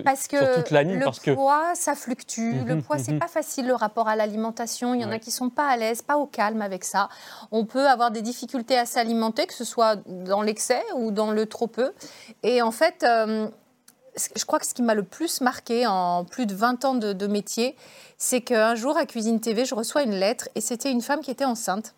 parce 0.05 0.29
que 0.29 0.39
sur 0.39 0.55
toute 0.55 0.71
la 0.71 0.83
ligne. 0.83 1.01
Le 1.01 1.35
poids, 1.35 1.73
ça 1.75 1.95
fluctue. 1.95 2.65
le 2.65 2.77
mhm, 2.77 2.83
poids, 2.83 2.99
c'est 2.99 3.13
mhm. 3.13 3.19
pas 3.19 3.29
facile 3.29 3.67
le 3.67 3.75
rapport 3.75 4.09
à 4.09 4.17
l'alimentation. 4.17 4.95
Il 4.95 5.01
y 5.01 5.05
en 5.05 5.11
a 5.11 5.19
qui 5.19 5.31
sont 5.31 5.51
pas 5.51 5.67
à 5.67 5.77
l'aise, 5.77 6.01
pas 6.01 6.17
au 6.17 6.27
calme 6.27 6.63
avec 6.63 6.85
ça. 6.85 7.09
On 7.51 7.65
peut 7.65 7.87
avoir 7.89 8.11
des 8.11 8.23
difficultés 8.23 8.79
à 8.79 8.87
s'alimenter, 8.87 9.47
que 9.47 9.55
ce 9.55 9.65
soit 9.65 9.97
dans 10.07 10.43
l'excès 10.43 10.83
ou 10.97 11.11
dans 11.11 11.33
le 11.33 11.47
trop 11.47 11.67
peu. 11.67 11.93
Et 12.43 12.63
en 12.63 12.71
fait, 12.71 13.03
euh, 13.03 13.49
je 14.17 14.45
crois 14.45 14.59
que 14.59 14.67
ce 14.67 14.75
qui 14.75 14.83
m'a 14.83 14.95
le 14.95 15.03
plus 15.03 15.41
marqué 15.41 15.87
en 15.87 16.25
plus 16.25 16.47
de 16.47 16.55
20 16.55 16.85
ans 16.85 16.95
de, 16.95 17.13
de 17.13 17.27
métier, 17.27 17.77
c'est 18.19 18.41
qu'un 18.41 18.75
jour 18.75 18.97
à 18.97 19.07
Cuisine 19.07 19.41
TV, 19.41 19.65
je 19.65 19.75
reçois 19.75 20.03
une 20.03 20.15
lettre 20.15 20.49
et 20.55 20.61
c'était 20.61 20.91
une 20.91 21.03
femme 21.03 21.21
qui 21.21 21.31
était 21.31 21.45
enceinte 21.45 21.95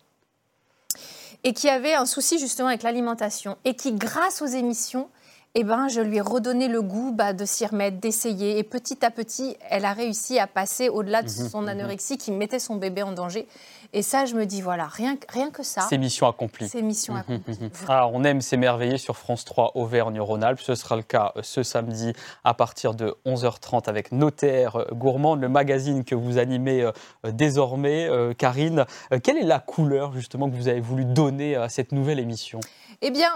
et 1.43 1.53
qui 1.53 1.69
avait 1.69 1.93
un 1.93 2.05
souci 2.05 2.39
justement 2.39 2.69
avec 2.69 2.83
l'alimentation 2.83 3.57
et 3.65 3.75
qui, 3.75 3.93
grâce 3.93 4.41
aux 4.41 4.47
émissions, 4.47 5.09
eh 5.59 5.63
ben, 5.63 5.87
je 5.87 6.01
lui 6.01 6.17
ai 6.17 6.21
redonné 6.21 6.67
le 6.67 6.83
goût 6.83 7.11
bah, 7.11 7.33
de 7.33 7.43
s'y 7.43 7.65
remettre, 7.65 7.97
d'essayer. 7.97 8.59
Et 8.59 8.63
petit 8.63 9.03
à 9.03 9.09
petit, 9.09 9.57
elle 9.71 9.85
a 9.85 9.93
réussi 9.93 10.37
à 10.37 10.45
passer 10.45 10.87
au-delà 10.87 11.23
de 11.23 11.29
mhm, 11.29 11.49
son 11.49 11.61
mhm. 11.63 11.69
anorexie 11.69 12.19
qui 12.19 12.31
mettait 12.31 12.59
son 12.59 12.75
bébé 12.75 13.01
en 13.01 13.11
danger. 13.11 13.47
Et 13.91 14.03
ça, 14.03 14.25
je 14.25 14.35
me 14.35 14.45
dis, 14.45 14.61
voilà, 14.61 14.85
rien, 14.85 15.17
rien 15.29 15.49
que 15.49 15.63
ça. 15.63 15.87
C'est 15.89 15.97
mission 15.97 16.27
accomplie. 16.27 16.69
C'est 16.69 16.83
mission 16.83 17.15
mhm, 17.15 17.19
accomplie. 17.21 17.57
Ah, 17.87 18.07
on 18.07 18.23
aime 18.23 18.39
s'émerveiller 18.39 18.99
sur 18.99 19.17
France 19.17 19.45
3 19.45 19.71
Auvergne-Rhône-Alpes. 19.73 20.59
Ce 20.59 20.75
sera 20.75 20.95
le 20.95 21.01
cas 21.01 21.33
euh, 21.35 21.41
ce 21.41 21.63
samedi 21.63 22.13
à 22.43 22.53
partir 22.53 22.93
de 22.93 23.15
11h30 23.25 23.89
avec 23.89 24.11
Notaire 24.11 24.75
euh, 24.75 24.85
Gourmand, 24.91 25.33
le 25.33 25.49
magazine 25.49 26.03
que 26.03 26.13
vous 26.13 26.37
animez 26.37 26.83
euh, 26.83 26.91
désormais. 27.31 28.07
Karine, 28.37 28.85
quelle 29.23 29.37
est 29.37 29.43
la 29.43 29.59
couleur 29.59 30.13
justement 30.13 30.51
que 30.51 30.55
vous 30.55 30.67
avez 30.67 30.81
voulu 30.81 31.03
donner 31.03 31.55
à 31.55 31.67
cette 31.67 31.93
nouvelle 31.93 32.19
émission? 32.19 32.59
Eh 33.01 33.09
bien, 33.09 33.31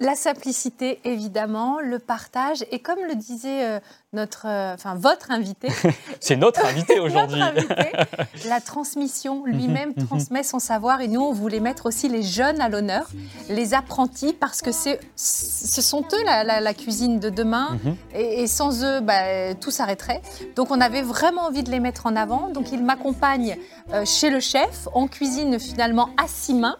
la 0.00 0.14
simplicité, 0.16 1.00
évidemment, 1.04 1.78
le 1.80 1.98
partage, 1.98 2.64
et 2.70 2.80
comme 2.80 2.98
le 3.08 3.14
disait 3.14 3.64
euh, 3.64 3.80
notre, 4.12 4.46
euh, 4.46 4.74
enfin 4.74 4.94
votre 4.94 5.30
invité. 5.30 5.68
C'est 6.20 6.36
notre 6.36 6.64
invité 6.64 7.00
aujourd'hui. 7.00 7.40
la 8.48 8.60
transmission, 8.60 9.44
lui-même 9.44 9.90
mhm, 9.90 10.02
mhm. 10.02 10.06
transmet 10.06 10.42
son 10.42 10.58
savoir, 10.58 11.00
et 11.00 11.08
nous, 11.08 11.20
on 11.20 11.32
voulait 11.32 11.60
mettre 11.60 11.86
aussi 11.86 12.08
les 12.08 12.22
jeunes 12.22 12.60
à 12.60 12.68
l'honneur, 12.68 13.08
les 13.48 13.74
apprentis, 13.74 14.32
parce 14.32 14.62
que 14.62 14.72
c'est, 14.72 15.00
ce 15.16 15.82
sont 15.82 16.04
eux 16.12 16.24
la, 16.24 16.74
cuisine 16.74 17.20
de 17.20 17.30
demain, 17.30 17.78
mhm. 17.84 17.96
et, 18.14 18.46
sans 18.46 18.84
eux, 18.84 19.00
bah, 19.00 19.54
tout 19.60 19.70
s'arrêterait. 19.70 20.22
Donc, 20.56 20.70
on 20.70 20.80
avait 20.80 21.02
vraiment 21.02 21.42
envie 21.42 21.62
de 21.62 21.70
les 21.70 21.80
mettre 21.80 22.06
en 22.06 22.16
avant. 22.16 22.48
Donc, 22.48 22.72
ils 22.72 22.82
m'accompagnent 22.82 23.56
euh, 23.92 24.04
chez 24.04 24.30
le 24.30 24.40
chef, 24.40 24.88
on 24.94 25.06
cuisine 25.06 25.58
finalement 25.58 26.10
à 26.16 26.26
six 26.26 26.54
mains, 26.54 26.76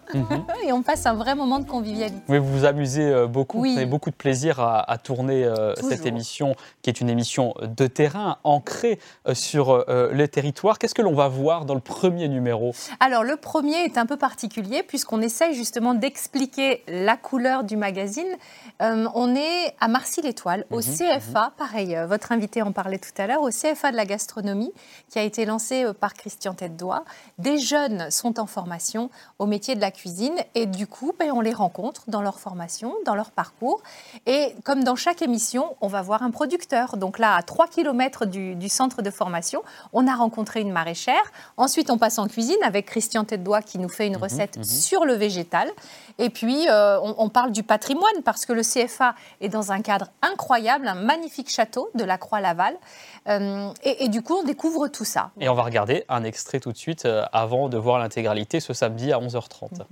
et 0.67 0.73
on 0.73 0.83
passe 0.83 1.07
un 1.07 1.15
vrai 1.15 1.35
moment 1.35 1.59
de 1.59 1.69
convivialité. 1.69 2.21
Oui, 2.29 2.39
vous 2.39 2.59
vous 2.59 2.65
amusez 2.65 3.04
euh, 3.11 3.27
beaucoup, 3.27 3.65
avez 3.65 3.87
beaucoup 3.87 4.11
de 4.11 4.15
plaisir 4.15 4.61
à, 4.61 4.99
tourner 4.99 5.45
euh, 5.45 5.75
cette 5.77 6.07
émission, 6.07 6.55
qui 6.83 6.91
est 6.91 7.01
une 7.01 7.09
émission 7.09 7.55
de 7.63 7.87
terrain 7.87 8.39
ancrée 8.45 8.99
euh, 9.27 9.35
sur 9.35 9.85
le 9.89 10.27
territoire. 10.27 10.79
Qu'est-ce 10.79 10.95
que 10.95 11.03
l'on 11.03 11.15
va 11.15 11.29
voir 11.29 11.65
dans 11.65 11.75
le 11.75 11.81
premier 11.81 12.29
numéro? 12.29 12.73
Alors, 13.01 13.25
le 13.25 13.37
premier 13.37 13.85
est 13.85 13.99
un 13.99 14.07
peu 14.07 14.17
particulier, 14.17 14.83
puisqu'on 14.83 15.21
essaye 15.21 15.55
justement 15.55 15.95
d'expliquer 15.95 16.83
la 16.89 17.17
couleur 17.17 17.65
du 17.65 17.77
magazine. 17.77 18.25
on 18.81 19.35
est 19.35 19.75
à 19.81 19.89
Marcy-l'Étoile, 19.89 20.67
au 20.71 20.79
mhm, 20.79 20.83
CFA, 20.83 21.45
mhm. 21.47 21.51
pareil, 21.57 21.99
votre 22.09 22.33
invité 22.33 22.63
en 22.63 22.73
parlait 22.73 22.99
tout 22.99 23.11
à 23.19 23.27
l'heure, 23.27 23.43
au 23.43 23.51
CFA 23.51 23.91
de 23.91 23.97
la 23.97 24.07
gastronomie, 24.07 24.73
qui 25.11 25.19
a 25.19 25.23
été 25.23 25.45
lancé 25.45 25.85
par 26.01 26.15
Christian 26.15 26.55
Tête-Doigt. 26.55 27.05
Des 27.39 27.59
jeunes 27.59 28.11
sont 28.11 28.41
en 28.41 28.47
formation 28.47 29.11
au 29.39 29.47
métier 29.47 29.75
de 29.75 29.81
la 29.81 29.91
cuisine, 29.91 30.35
et 30.55 30.67
du 30.67 30.87
coup, 30.87 31.13
ben, 31.19 31.31
on 31.33 31.41
les 31.41 31.53
rencontre 31.53 32.05
dans 32.09 32.23
leur 32.23 32.41
formation 32.41 32.94
dans 33.05 33.15
leur 33.15 33.31
parcours. 33.31 33.83
Et 34.27 34.55
comme 34.65 34.85
dans 34.85 34.97
chaque 34.97 35.23
émission, 35.23 35.77
on 35.81 35.89
va 35.89 36.03
voir 36.03 36.23
un 36.23 36.31
producteur. 36.31 36.97
Donc 36.97 37.19
là, 37.19 37.37
à 37.37 37.43
3 37.43 37.69
km 37.69 38.27
du, 38.27 38.69
centre 38.69 39.03
de 39.03 39.11
formation, 39.11 39.63
on 39.93 40.07
a 40.07 40.15
rencontré 40.15 40.61
une 40.61 40.73
maraîchère. 40.73 41.23
Ensuite, 41.57 41.91
on 41.91 41.99
passe 41.99 42.19
en 42.19 42.29
cuisine 42.29 42.63
avec 42.65 42.87
Christian 42.87 43.25
Tête-Doigt 43.25 43.63
qui 43.63 43.79
nous 43.79 43.89
fait 43.89 44.07
une 44.07 44.17
mhm, 44.17 44.23
recette 44.23 44.57
mhm. 44.59 44.65
sur 44.65 45.05
le 45.05 45.15
végétal. 45.15 45.71
Et 46.19 46.31
puis, 46.31 46.69
euh, 46.69 46.99
on, 47.01 47.29
parle 47.29 47.51
du 47.51 47.63
patrimoine 47.63 48.23
parce 48.25 48.47
que 48.47 48.53
le 48.53 48.63
CFA 48.63 49.15
est 49.41 49.49
dans 49.49 49.73
un 49.73 49.81
cadre 49.81 50.11
incroyable, 50.23 50.87
un 50.87 50.95
magnifique 50.95 51.51
château 51.51 51.91
de 51.95 52.05
la 52.05 52.19
Croix-Laval. 52.19 52.77
Euh, 53.29 53.71
et, 53.83 54.09
du 54.09 54.23
coup, 54.23 54.35
on 54.35 54.45
découvre 54.45 54.89
tout 54.89 55.05
ça. 55.05 55.31
Et 55.41 55.49
on 55.49 55.55
va 55.55 55.63
regarder 55.63 56.05
un 56.09 56.23
extrait 56.23 56.61
tout 56.61 56.73
de 56.73 56.77
suite 56.77 57.05
euh, 57.05 57.25
avant 57.33 57.69
de 57.69 57.77
voir 57.79 57.99
l'intégralité 57.99 58.61
ce 58.61 58.73
samedi 58.73 59.13
à 59.13 59.19
11h30. 59.19 59.83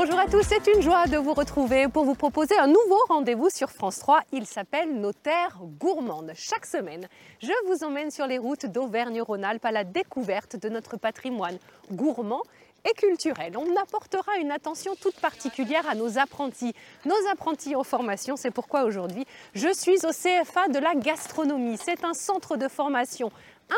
Bonjour 0.00 0.20
à 0.20 0.26
tous, 0.26 0.44
c'est 0.48 0.72
une 0.72 0.80
joie 0.80 1.08
de 1.08 1.16
vous 1.16 1.34
retrouver 1.34 1.88
pour 1.88 2.04
vous 2.04 2.14
proposer 2.14 2.56
un 2.56 2.68
nouveau 2.68 3.00
rendez-vous 3.08 3.50
sur 3.50 3.68
France 3.68 3.98
3. 3.98 4.20
Il 4.30 4.46
s'appelle 4.46 5.00
Nos 5.00 5.12
terres 5.12 5.58
gourmandes. 5.80 6.30
Chaque 6.36 6.66
semaine, 6.66 7.08
je 7.42 7.50
vous 7.66 7.82
emmène 7.82 8.12
sur 8.12 8.28
les 8.28 8.38
routes 8.38 8.66
d'Auvergne-Rhône-Alpes 8.66 9.64
à 9.64 9.72
la 9.72 9.82
découverte 9.82 10.54
de 10.54 10.68
notre 10.68 10.98
patrimoine 10.98 11.58
gourmand 11.90 12.42
et 12.88 12.94
culturel. 12.94 13.56
On 13.56 13.74
apportera 13.74 14.36
une 14.40 14.52
attention 14.52 14.94
toute 15.02 15.18
particulière 15.18 15.82
à 15.88 15.96
nos 15.96 16.16
apprentis. 16.16 16.74
Nos 17.04 17.32
apprentis 17.32 17.74
en 17.74 17.82
formation, 17.82 18.36
c'est 18.36 18.52
pourquoi 18.52 18.84
aujourd'hui, 18.84 19.26
je 19.54 19.74
suis 19.74 20.06
au 20.06 20.10
CFA 20.10 20.68
de 20.68 20.78
la 20.78 20.94
gastronomie. 20.94 21.76
C'est 21.76 22.04
un 22.04 22.14
centre 22.14 22.56
de 22.56 22.68
formation 22.68 23.32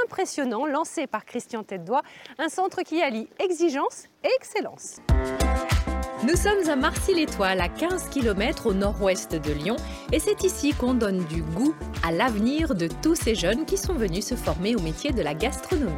impressionnant 0.05 0.67
lancé 0.67 1.07
par 1.07 1.25
Christian 1.25 1.63
Tête-Doigt, 1.63 2.03
un 2.37 2.51
centre 2.51 2.83
qui 2.83 3.01
allie 3.01 3.27
exigence 3.39 4.05
et 4.23 4.29
excellence. 4.37 4.97
Nous 6.23 6.37
sommes 6.37 6.69
à 6.69 6.77
Marcy-l'Étoile, 6.77 7.61
à 7.61 7.69
15 7.69 8.11
km 8.11 8.67
au 8.67 8.75
nord-ouest 8.75 9.35
de 9.35 9.53
Lyon, 9.53 9.77
et 10.13 10.19
c'est 10.19 10.45
ici 10.45 10.75
qu'on 10.75 10.93
donne 10.93 11.25
du 11.25 11.43
goût 11.43 11.75
à 12.03 12.13
l'avenir 12.13 12.75
de 12.75 12.89
tous 13.03 13.15
ces 13.15 13.35
jeunes 13.35 13.65
qui 13.65 13.79
sont 13.79 13.95
venus 13.95 14.27
se 14.27 14.35
former 14.35 14.77
au 14.77 14.81
métier 14.81 15.13
de 15.13 15.23
la 15.23 15.33
gastronomie. 15.35 15.91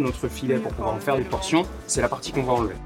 notre 0.00 0.28
filet 0.28 0.58
pour 0.58 0.72
pouvoir 0.72 0.94
en 0.94 1.00
faire 1.00 1.16
des 1.16 1.24
portions, 1.24 1.66
c'est 1.86 2.00
la 2.00 2.08
partie 2.08 2.30
qu'on 2.32 2.42
va 2.42 2.52
enlever. 2.52 2.76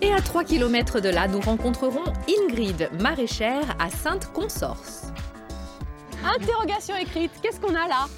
Et 0.00 0.12
à 0.12 0.20
3 0.20 0.44
km 0.44 1.00
de 1.00 1.08
là, 1.08 1.28
nous 1.28 1.40
rencontrerons 1.40 2.12
Ingrid, 2.28 2.90
maraîchère 3.00 3.76
à 3.78 3.88
Sainte-Consorce. 3.88 5.12
Interrogation 6.24 6.96
écrite, 6.96 7.30
qu'est-ce 7.40 7.60
qu'on 7.60 7.74
a 7.74 7.86
là? 7.86 8.08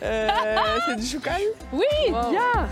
C'est 0.00 0.96
du 0.96 1.06
choucal 1.06 1.40
Oui, 1.72 1.84
bien. 2.08 2.68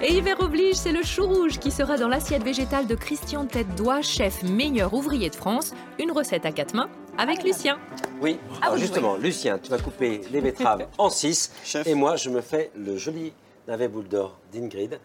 Et 0.00 0.14
hiver 0.14 0.40
oblige, 0.40 0.74
c'est 0.74 0.92
le 0.92 1.02
chou 1.02 1.26
rouge 1.26 1.58
qui 1.58 1.70
sera 1.70 1.96
dans 1.96 2.08
l'assiette 2.08 2.42
végétale 2.42 2.86
de 2.86 2.94
Christian 2.94 3.46
Tête 3.46 3.74
d'Oie, 3.76 4.02
chef 4.02 4.42
meilleur 4.42 4.94
ouvrier 4.94 5.30
de 5.30 5.36
France. 5.36 5.74
Une 6.00 6.10
recette 6.10 6.44
à 6.44 6.50
quatre 6.50 6.74
mains 6.74 6.88
avec 7.18 7.38
ah, 7.40 7.46
Lucien. 7.46 7.78
Oui, 8.20 8.38
alors 8.60 8.76
justement, 8.78 9.16
Lucien, 9.16 9.58
tu 9.58 9.70
vas 9.70 9.78
couper 9.78 10.22
les 10.32 10.40
betteraves 10.40 10.86
en 10.98 11.10
six. 11.10 11.52
Et 11.86 11.94
moi, 11.94 12.16
je 12.16 12.30
me 12.30 12.40
fais 12.40 12.70
le 12.76 12.96
joli 12.96 13.32
navet 13.68 13.88
boule 13.88 14.08
d'or 14.08 14.38
d'Ingrid 14.52 14.98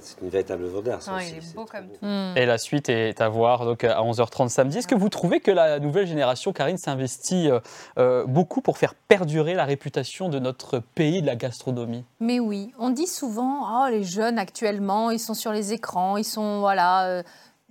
c'est 0.00 0.20
une 0.20 0.28
véritable 0.28 0.64
œuvre 0.64 0.82
d'art. 0.82 1.00
il 1.20 1.38
est 1.38 1.54
beau 1.54 1.64
comme 1.64 1.88
tout. 1.88 2.06
Et 2.36 2.46
la 2.46 2.58
suite 2.58 2.88
est 2.88 3.20
à 3.20 3.28
voir 3.28 3.64
donc, 3.64 3.84
à 3.84 4.00
11h30 4.00 4.48
samedi. 4.48 4.78
Est-ce 4.78 4.88
que 4.88 4.94
vous 4.94 5.08
trouvez 5.08 5.40
que 5.40 5.50
la 5.50 5.78
nouvelle 5.78 6.06
génération, 6.06 6.52
Karine, 6.52 6.78
s'investit 6.78 7.50
euh, 7.50 7.60
euh, 7.98 8.24
beaucoup 8.26 8.60
pour 8.60 8.78
faire 8.78 8.94
perdurer 8.94 9.54
la 9.54 9.64
réputation 9.64 10.28
de 10.28 10.38
notre 10.38 10.78
pays 10.78 11.22
de 11.22 11.26
la 11.26 11.36
gastronomie? 11.36 12.04
Mais 12.20 12.40
oui, 12.40 12.72
on 12.78 12.90
dit 12.90 13.06
souvent, 13.06 13.84
oh, 13.84 13.88
les 13.90 14.04
jeunes 14.04 14.38
actuellement, 14.38 15.10
ils 15.10 15.20
sont 15.20 15.34
sur 15.34 15.52
les 15.52 15.72
écrans, 15.72 16.16
ils 16.16 16.24
sont 16.24 16.60
voilà, 16.60 17.06
euh, 17.06 17.22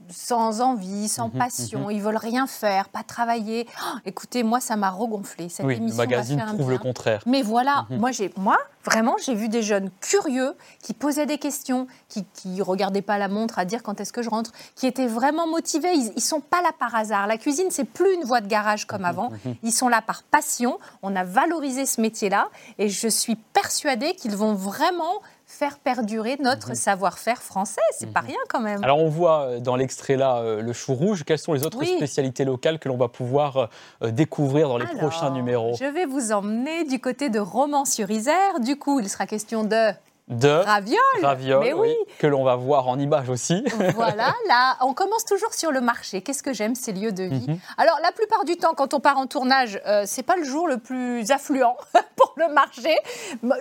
sans 0.09 0.61
envie, 0.61 1.07
sans 1.07 1.27
mhm, 1.27 1.37
passion, 1.37 1.79
mhm. 1.85 1.91
ils 1.91 2.01
veulent 2.01 2.17
rien 2.17 2.47
faire, 2.47 2.89
pas 2.89 3.03
travailler. 3.03 3.67
Oh, 3.83 3.97
écoutez, 4.05 4.43
moi, 4.43 4.59
ça 4.59 4.75
m'a 4.75 4.89
regonflé. 4.89 5.49
Cette 5.49 5.65
oui, 5.65 5.75
émission 5.75 6.03
le 6.03 6.09
magazine 6.09 6.43
prouve 6.55 6.69
le 6.69 6.77
contraire. 6.77 7.23
Mais 7.25 7.41
voilà, 7.41 7.87
mhm. 7.89 7.99
moi, 7.99 8.11
j'ai, 8.11 8.31
moi, 8.37 8.57
vraiment, 8.85 9.15
j'ai 9.23 9.33
vu 9.33 9.49
des 9.49 9.61
jeunes 9.61 9.89
curieux 9.99 10.55
qui 10.81 10.93
posaient 10.93 11.25
des 11.25 11.37
questions, 11.37 11.87
qui 12.09 12.25
ne 12.45 12.61
regardaient 12.61 13.01
pas 13.01 13.17
la 13.17 13.27
montre 13.27 13.59
à 13.59 13.65
dire 13.65 13.83
quand 13.83 13.99
est-ce 13.99 14.13
que 14.13 14.21
je 14.21 14.29
rentre, 14.29 14.51
qui 14.75 14.87
étaient 14.87 15.07
vraiment 15.07 15.47
motivés. 15.47 15.93
Ils 15.93 16.13
ne 16.15 16.21
sont 16.21 16.41
pas 16.41 16.61
là 16.61 16.71
par 16.77 16.95
hasard. 16.95 17.27
La 17.27 17.37
cuisine, 17.37 17.67
c'est 17.69 17.83
plus 17.85 18.13
une 18.13 18.23
voie 18.23 18.41
de 18.41 18.47
garage 18.47 18.85
comme 18.85 19.05
avant. 19.05 19.29
Ils 19.63 19.73
sont 19.73 19.89
là 19.89 20.01
par 20.01 20.23
passion. 20.23 20.77
On 21.01 21.15
a 21.15 21.23
valorisé 21.23 21.85
ce 21.85 22.01
métier-là 22.01 22.49
et 22.77 22.89
je 22.89 23.07
suis 23.07 23.35
persuadée 23.35 24.13
qu'ils 24.13 24.35
vont 24.35 24.53
vraiment 24.53 25.21
faire 25.57 25.79
perdurer 25.79 26.37
notre 26.39 26.69
mhm. 26.69 26.75
savoir-faire 26.75 27.41
français. 27.41 27.81
C'est 27.91 28.13
pas 28.13 28.21
mhm. 28.21 28.27
rien 28.27 28.39
quand 28.47 28.59
même. 28.59 28.83
Alors 28.83 28.99
on 28.99 29.09
voit 29.09 29.41
euh, 29.41 29.59
dans 29.59 29.75
l'extrait 29.75 30.15
là 30.15 30.37
euh, 30.37 30.61
le 30.61 30.71
chou 30.73 30.93
rouge. 30.93 31.23
Quelles 31.25 31.39
sont 31.39 31.53
les 31.53 31.65
autres 31.65 31.83
spécialités 31.83 32.45
locales 32.45 32.77
que 32.77 32.87
l'on 32.87 32.97
va 32.97 33.07
pouvoir 33.07 33.69
euh, 34.03 34.11
découvrir 34.11 34.69
dans 34.69 34.77
les 34.77 34.85
prochains 34.85 35.31
numéros? 35.31 35.75
Je 35.79 35.85
vais 35.85 36.05
vous 36.05 36.31
emmener 36.31 36.83
du 36.83 36.99
côté 36.99 37.29
de 37.29 37.39
Romans-sur-Isère. 37.39 38.59
Du 38.59 38.77
coup, 38.77 38.99
il 38.99 39.09
sera 39.09 39.25
question 39.25 39.63
de 39.63 39.91
de 40.27 40.49
ravioles, 40.49 41.73
oui. 41.77 41.95
que 42.19 42.27
l'on 42.27 42.43
va 42.43 42.57
voir 42.57 42.89
en 42.89 42.99
image 42.99 43.29
aussi. 43.29 43.63
voilà, 43.95 44.33
là, 44.47 44.75
on 44.81 44.93
commence 44.93 45.23
toujours 45.23 45.53
sur 45.53 45.71
le 45.71 45.79
marché. 45.79 46.21
Qu'est-ce 46.21 46.43
que 46.43 46.51
j'aime, 46.51 46.75
ces 46.75 46.91
lieux 46.91 47.13
de 47.13 47.23
vie. 47.23 47.47
Mhm. 47.47 47.59
Alors, 47.77 47.97
la 48.03 48.11
plupart 48.11 48.43
du 48.43 48.57
temps, 48.57 48.73
quand 48.75 48.93
on 48.93 48.99
part 48.99 49.17
en 49.17 49.27
tournage, 49.27 49.81
euh, 49.87 50.03
c'est 50.05 50.23
pas 50.23 50.35
le 50.35 50.43
jour 50.43 50.67
le 50.67 50.79
plus 50.79 51.31
affluent 51.31 51.77
pour 52.17 52.33
le 52.35 52.53
marché. 52.53 52.93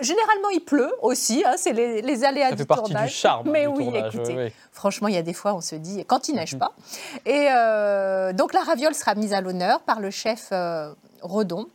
Généralement, 0.01 0.49
il 0.53 0.59
pleut 0.59 0.91
aussi. 1.01 1.43
Hein, 1.45 1.53
c'est 1.55 1.71
les, 1.71 2.01
les, 2.01 2.23
aléas 2.25 2.49
Ça 2.49 2.55
du 2.55 2.61
fait 2.63 2.67
partie 2.67 2.93
Du 2.93 3.07
charme. 3.07 3.49
Mais 3.49 3.65
oui, 3.65 3.89
écoutez, 3.95 4.51
franchement, 4.73 5.07
il 5.07 5.15
y 5.15 5.17
a 5.17 5.23
des 5.23 5.33
fois, 5.33 5.53
on 5.53 5.61
se 5.61 5.75
dit 5.75 6.03
quand 6.05 6.27
il 6.27 6.35
neige 6.35 6.53
mhm. 6.53 6.59
pas. 6.59 6.73
Et 7.25 7.47
euh, 7.49 8.33
donc, 8.33 8.53
la 8.53 8.61
raviole 8.61 8.93
sera 8.93 9.15
mise 9.15 9.31
à 9.31 9.39
l'honneur 9.39 9.79
par 9.81 10.01
le 10.01 10.11
chef 10.11 10.49
euh, 10.51 10.93
Redon. 11.21 11.67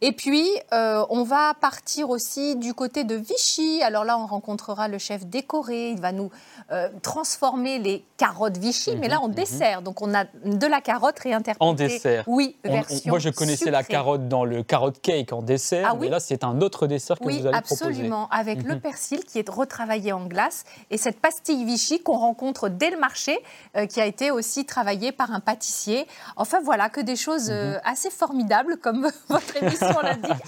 Et 0.00 0.12
puis, 0.12 0.48
euh, 0.72 1.04
on 1.10 1.22
va 1.22 1.54
partir 1.60 2.10
aussi 2.10 2.56
du 2.56 2.74
côté 2.74 3.04
de 3.04 3.14
Vichy. 3.14 3.82
Alors 3.82 4.04
là, 4.04 4.18
on 4.18 4.26
rencontrera 4.26 4.88
le 4.88 4.98
chef 4.98 5.26
décoré. 5.26 5.90
Il 5.90 6.00
va 6.00 6.12
nous 6.12 6.30
euh, 6.70 6.88
transformer 7.02 7.78
les 7.78 8.04
carottes 8.16 8.56
Vichy, 8.56 8.96
mais 8.96 9.08
là 9.08 9.20
en 9.20 9.24
mhm, 9.24 9.30
mhm. 9.30 9.34
dessert. 9.34 9.82
Donc 9.82 10.00
on 10.02 10.14
a 10.14 10.24
de 10.44 10.66
la 10.66 10.80
carotte 10.80 11.18
réinterprétée. 11.18 11.64
En 11.64 11.74
dessert. 11.74 12.24
Oui, 12.26 12.56
version 12.64 13.10
Moi, 13.10 13.18
je 13.18 13.30
connaissais 13.30 13.70
la 13.70 13.82
carotte 13.82 14.28
dans 14.28 14.44
le 14.44 14.62
carotte 14.62 15.00
cake 15.00 15.32
en 15.32 15.42
dessert, 15.42 15.88
ah, 15.92 15.96
mais 16.00 16.08
là, 16.08 16.20
c'est 16.20 16.44
un 16.44 16.60
autre 16.60 16.86
dessert 16.86 17.18
que 17.18 17.24
vous 17.24 17.30
allez 17.30 17.60
proposer. 17.60 17.84
Oui, 17.84 17.90
absolument, 17.90 18.28
avec 18.30 18.62
le 18.62 18.74
mhm. 18.74 18.80
persil 18.80 19.24
qui 19.24 19.38
est 19.38 19.48
retravaillé 19.48 20.12
en 20.12 20.26
glace 20.26 20.64
et 20.90 20.98
cette 20.98 21.20
pastille 21.20 21.64
Vichy 21.64 22.02
qu'on 22.02 22.18
rencontre 22.18 22.68
dès 22.68 22.90
le 22.90 22.98
marché, 22.98 23.38
euh, 23.76 23.86
qui 23.86 24.00
a 24.00 24.06
été 24.06 24.30
aussi 24.30 24.64
travaillée 24.64 25.12
par 25.12 25.32
un 25.32 25.40
pâtissier. 25.40 26.06
Enfin 26.36 26.60
voilà, 26.62 26.88
que 26.88 27.00
des 27.00 27.16
choses 27.16 27.52
assez 27.84 28.10
formidables 28.10 28.76
comme 28.78 29.10
votre 29.28 29.61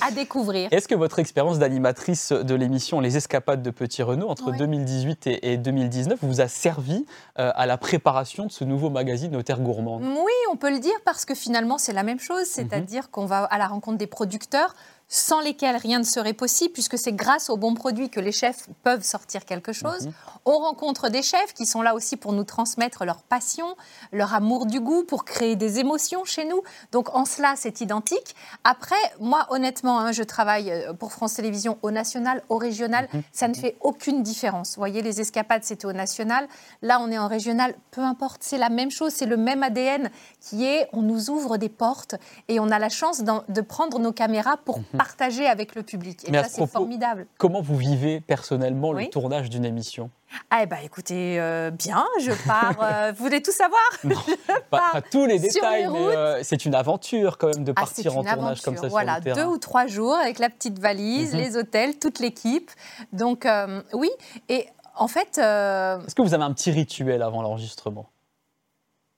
à 0.01 0.11
découvrir. 0.11 0.69
Est-ce 0.73 0.89
que 0.89 0.95
votre 0.95 1.19
expérience 1.19 1.59
d'animatrice 1.59 2.33
de 2.33 2.55
l'émission 2.55 3.01
Les 3.01 3.17
Escapades 3.17 3.63
de 3.63 3.71
Petit 3.71 4.03
Renault 4.03 4.29
entre 4.29 4.53
2018 4.53 5.29
et, 5.43 5.57
2019 5.57 6.19
vous 6.23 6.41
a 6.41 6.49
servi 6.49 7.07
euh, 7.39 7.51
à 7.55 7.67
la 7.67 7.77
préparation 7.77 8.47
de 8.47 8.51
ce 8.53 8.65
nouveau 8.65 8.91
magazine 8.91 9.31
Nos 9.31 9.43
Terres 9.43 9.61
Gourmandes 9.61 10.03
Oui, 10.03 10.33
on 10.53 10.57
peut 10.57 10.71
le 10.71 10.79
dire 10.79 10.95
parce 11.05 11.25
que 11.25 11.35
finalement 11.35 11.79
c'est 11.79 11.93
la 11.93 12.03
même 12.03 12.21
chose, 12.21 12.47
c'est-à-dire 12.47 13.11
qu'on 13.11 13.27
va 13.27 13.45
à 13.45 13.59
la 13.59 13.67
rencontre 13.67 13.99
des 13.99 14.07
producteurs 14.07 14.75
sans 15.09 15.41
lesquels 15.41 15.77
rien 15.77 15.99
ne 15.99 16.05
serait 16.05 16.33
possible, 16.33 16.73
puisque 16.73 16.99
c'est 16.99 17.13
grâce 17.13 17.51
aux 17.51 17.57
bons 17.57 17.75
produits 17.75 18.11
que 18.11 18.21
les 18.21 18.33
chefs 18.33 18.69
peuvent 18.83 19.05
sortir 19.05 19.45
quelque 19.45 19.73
chose. 19.73 20.07
Mhm. 20.07 20.13
On 20.47 20.59
rencontre 20.59 21.09
des 21.09 21.23
chefs 21.23 21.53
qui 21.55 21.67
sont 21.67 21.83
là 21.83 21.95
aussi 21.95 22.17
pour 22.17 22.33
nous 22.33 22.45
transmettre 22.45 23.05
leur 23.05 23.23
passion, 23.23 23.77
leur 24.13 24.35
amour 24.35 24.67
du 24.67 24.81
goût, 24.81 25.05
pour 25.05 25.25
créer 25.25 25.57
des 25.57 25.79
émotions 25.79 26.25
chez 26.25 26.45
nous. 26.45 26.63
Donc 26.93 27.15
en 27.15 27.25
cela, 27.25 27.55
c'est 27.57 27.81
identique. 27.81 28.35
Après, 28.65 28.97
moi, 29.21 29.47
honnêtement, 29.51 30.01
hein, 30.01 30.13
je 30.13 30.23
travaille 30.23 30.71
euh, 30.71 30.93
pour 30.93 31.13
France 31.13 31.35
Télévisions 31.35 31.79
au 31.83 31.91
national, 31.91 32.43
au 32.49 32.57
régional. 32.57 33.09
Mhm. 33.13 33.23
Ça 33.33 33.49
ne 33.49 33.55
fait 33.55 33.77
aucune 33.81 34.23
différence. 34.23 34.75
Vous 34.75 34.81
voyez, 34.81 35.03
les 35.03 35.21
escapades, 35.21 35.65
c'était 35.65 35.87
au 35.87 35.93
national. 35.93 36.49
Là, 36.83 36.99
on 37.01 37.11
est 37.11 37.19
en 37.19 37.29
régional. 37.29 37.75
Peu 37.91 38.01
importe, 38.01 38.43
c'est 38.43 38.59
la 38.59 38.71
même 38.71 38.91
chose. 38.91 39.13
C'est 39.13 39.27
le 39.27 39.37
même 39.37 39.63
ADN 39.63 40.11
qui 40.41 40.65
est, 40.65 40.89
on 40.93 41.03
nous 41.03 41.31
ouvre 41.31 41.57
des 41.57 41.69
portes 41.69 42.17
et 42.49 42.59
on 42.59 42.71
a 42.71 42.79
la 42.79 42.89
chance 42.89 43.23
de 43.23 43.61
prendre 43.61 43.99
nos 43.99 44.13
caméras 44.13 44.57
pour 44.57 44.79
mhm. 44.79 44.94
Partager 44.97 45.47
avec 45.47 45.75
le 45.75 45.83
public. 45.83 46.29
Et 46.29 46.33
ça, 46.33 46.45
c'est 46.45 46.67
formidable. 46.67 47.27
Comment 47.39 47.61
vous 47.61 47.77
vivez 47.77 48.21
personnellement 48.21 48.93
le 48.93 49.07
tournage 49.09 49.51
d'une 49.51 49.65
émission? 49.65 50.11
Ah 50.51 50.67
bah 50.67 50.79
écoutez, 50.83 51.41
euh, 51.41 51.71
bien, 51.71 52.05
je 52.21 52.33
pars. 52.47 52.77
Euh, 52.83 53.13
vous 53.17 53.25
voulez 53.25 53.43
tout 53.43 53.53
savoir? 53.53 53.81
Non, 54.03 54.17
pas, 54.71 55.01
tous 55.11 55.27
les 55.27 55.39
détails, 55.39 55.89
mais 55.91 56.17
euh, 56.17 56.41
c'est 56.43 56.65
une 56.65 56.75
aventure 56.75 57.39
quand 57.39 57.49
même 57.55 57.65
de 57.65 57.73
ah, 57.77 57.81
partir 57.81 58.17
en 58.19 58.25
tournage 58.25 58.61
comme 58.63 58.77
ça 58.77 58.89
voilà, 58.89 59.21
sur 59.21 59.31
le 59.31 59.35
deux 59.35 59.47
ou 59.47 59.59
trois 59.59 59.87
jours 59.87 60.15
avec 60.15 60.39
la 60.39 60.51
petite 60.51 60.79
valise, 60.79 61.35
mhm. 61.35 61.41
les 61.41 61.57
hôtels, 61.57 61.99
toute 61.99 62.19
l'équipe. 62.19 62.71
Donc 63.13 63.47
oui, 63.93 64.11
et 64.49 64.67
en 64.97 65.09
fait. 65.09 65.39
Est-ce 65.39 66.15
que 66.15 66.23
vous 66.23 66.35
avez 66.35 66.45
un 66.45 66.53
petit 66.53 66.71
rituel 66.71 67.23
avant 67.23 67.43
l'enregistrement? 67.43 68.07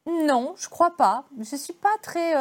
Non, 0.07 0.55
je 0.57 0.69
crois 0.69 0.97
pas. 0.97 1.25
Je 1.41 1.57
suis 1.57 1.73
pas 1.73 1.97
très. 2.03 2.35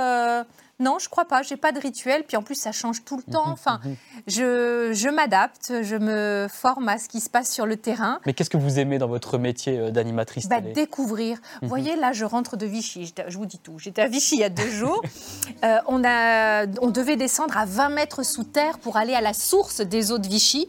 Non, 0.80 0.98
je 1.00 1.08
crois 1.08 1.26
pas. 1.26 1.42
J'ai 1.42 1.56
pas 1.58 1.72
de 1.72 1.80
rituel. 1.80 2.24
Puis 2.28 2.36
en 2.36 2.44
plus, 2.44 2.56
ça 2.56 2.72
change 2.72 3.04
tout 3.06 3.18
le 3.18 3.32
temps. 3.32 3.48
Enfin, 3.48 3.80
je, 4.28 4.92
je 4.94 5.10
m'adapte. 5.10 5.72
Je 5.84 5.96
me 5.96 6.48
forme 6.52 6.90
à 6.90 6.98
ce 6.98 7.08
qui 7.08 7.22
se 7.22 7.30
passe 7.30 7.52
sur 7.52 7.66
le 7.66 7.78
terrain. 7.78 8.20
Mais 8.26 8.34
qu'est-ce 8.34 8.50
que 8.50 8.58
vous 8.58 8.80
aimez 8.80 8.98
dans 8.98 9.08
votre 9.08 9.38
métier 9.38 9.78
euh, 9.80 9.92
d'animatrice 9.92 10.48
Bah, 10.50 10.62
découvrir. 10.62 11.38
Vous 11.62 11.70
voyez, 11.70 11.96
là, 11.96 12.12
je 12.12 12.26
rentre 12.26 12.58
de 12.58 12.66
Vichy. 12.66 13.14
Je 13.28 13.38
vous 13.38 13.46
dis 13.46 13.60
tout. 13.60 13.80
J'étais 13.80 14.02
à 14.02 14.08
Vichy 14.08 14.36
il 14.36 14.42
y 14.42 14.44
a 14.44 14.50
deux 14.50 14.70
jours. 14.70 15.02
Euh, 15.64 15.80
on, 15.88 16.04
a, 16.04 16.66
on 16.82 16.92
devait 16.92 17.16
descendre 17.16 17.58
à 17.58 17.66
20 17.66 17.90
mètres 17.90 18.24
sous 18.24 18.44
terre 18.44 18.78
pour 18.78 18.98
aller 18.98 19.14
à 19.14 19.22
la 19.22 19.34
source 19.34 19.82
des 19.82 20.12
eaux 20.12 20.18
de 20.18 20.28
Vichy. 20.28 20.68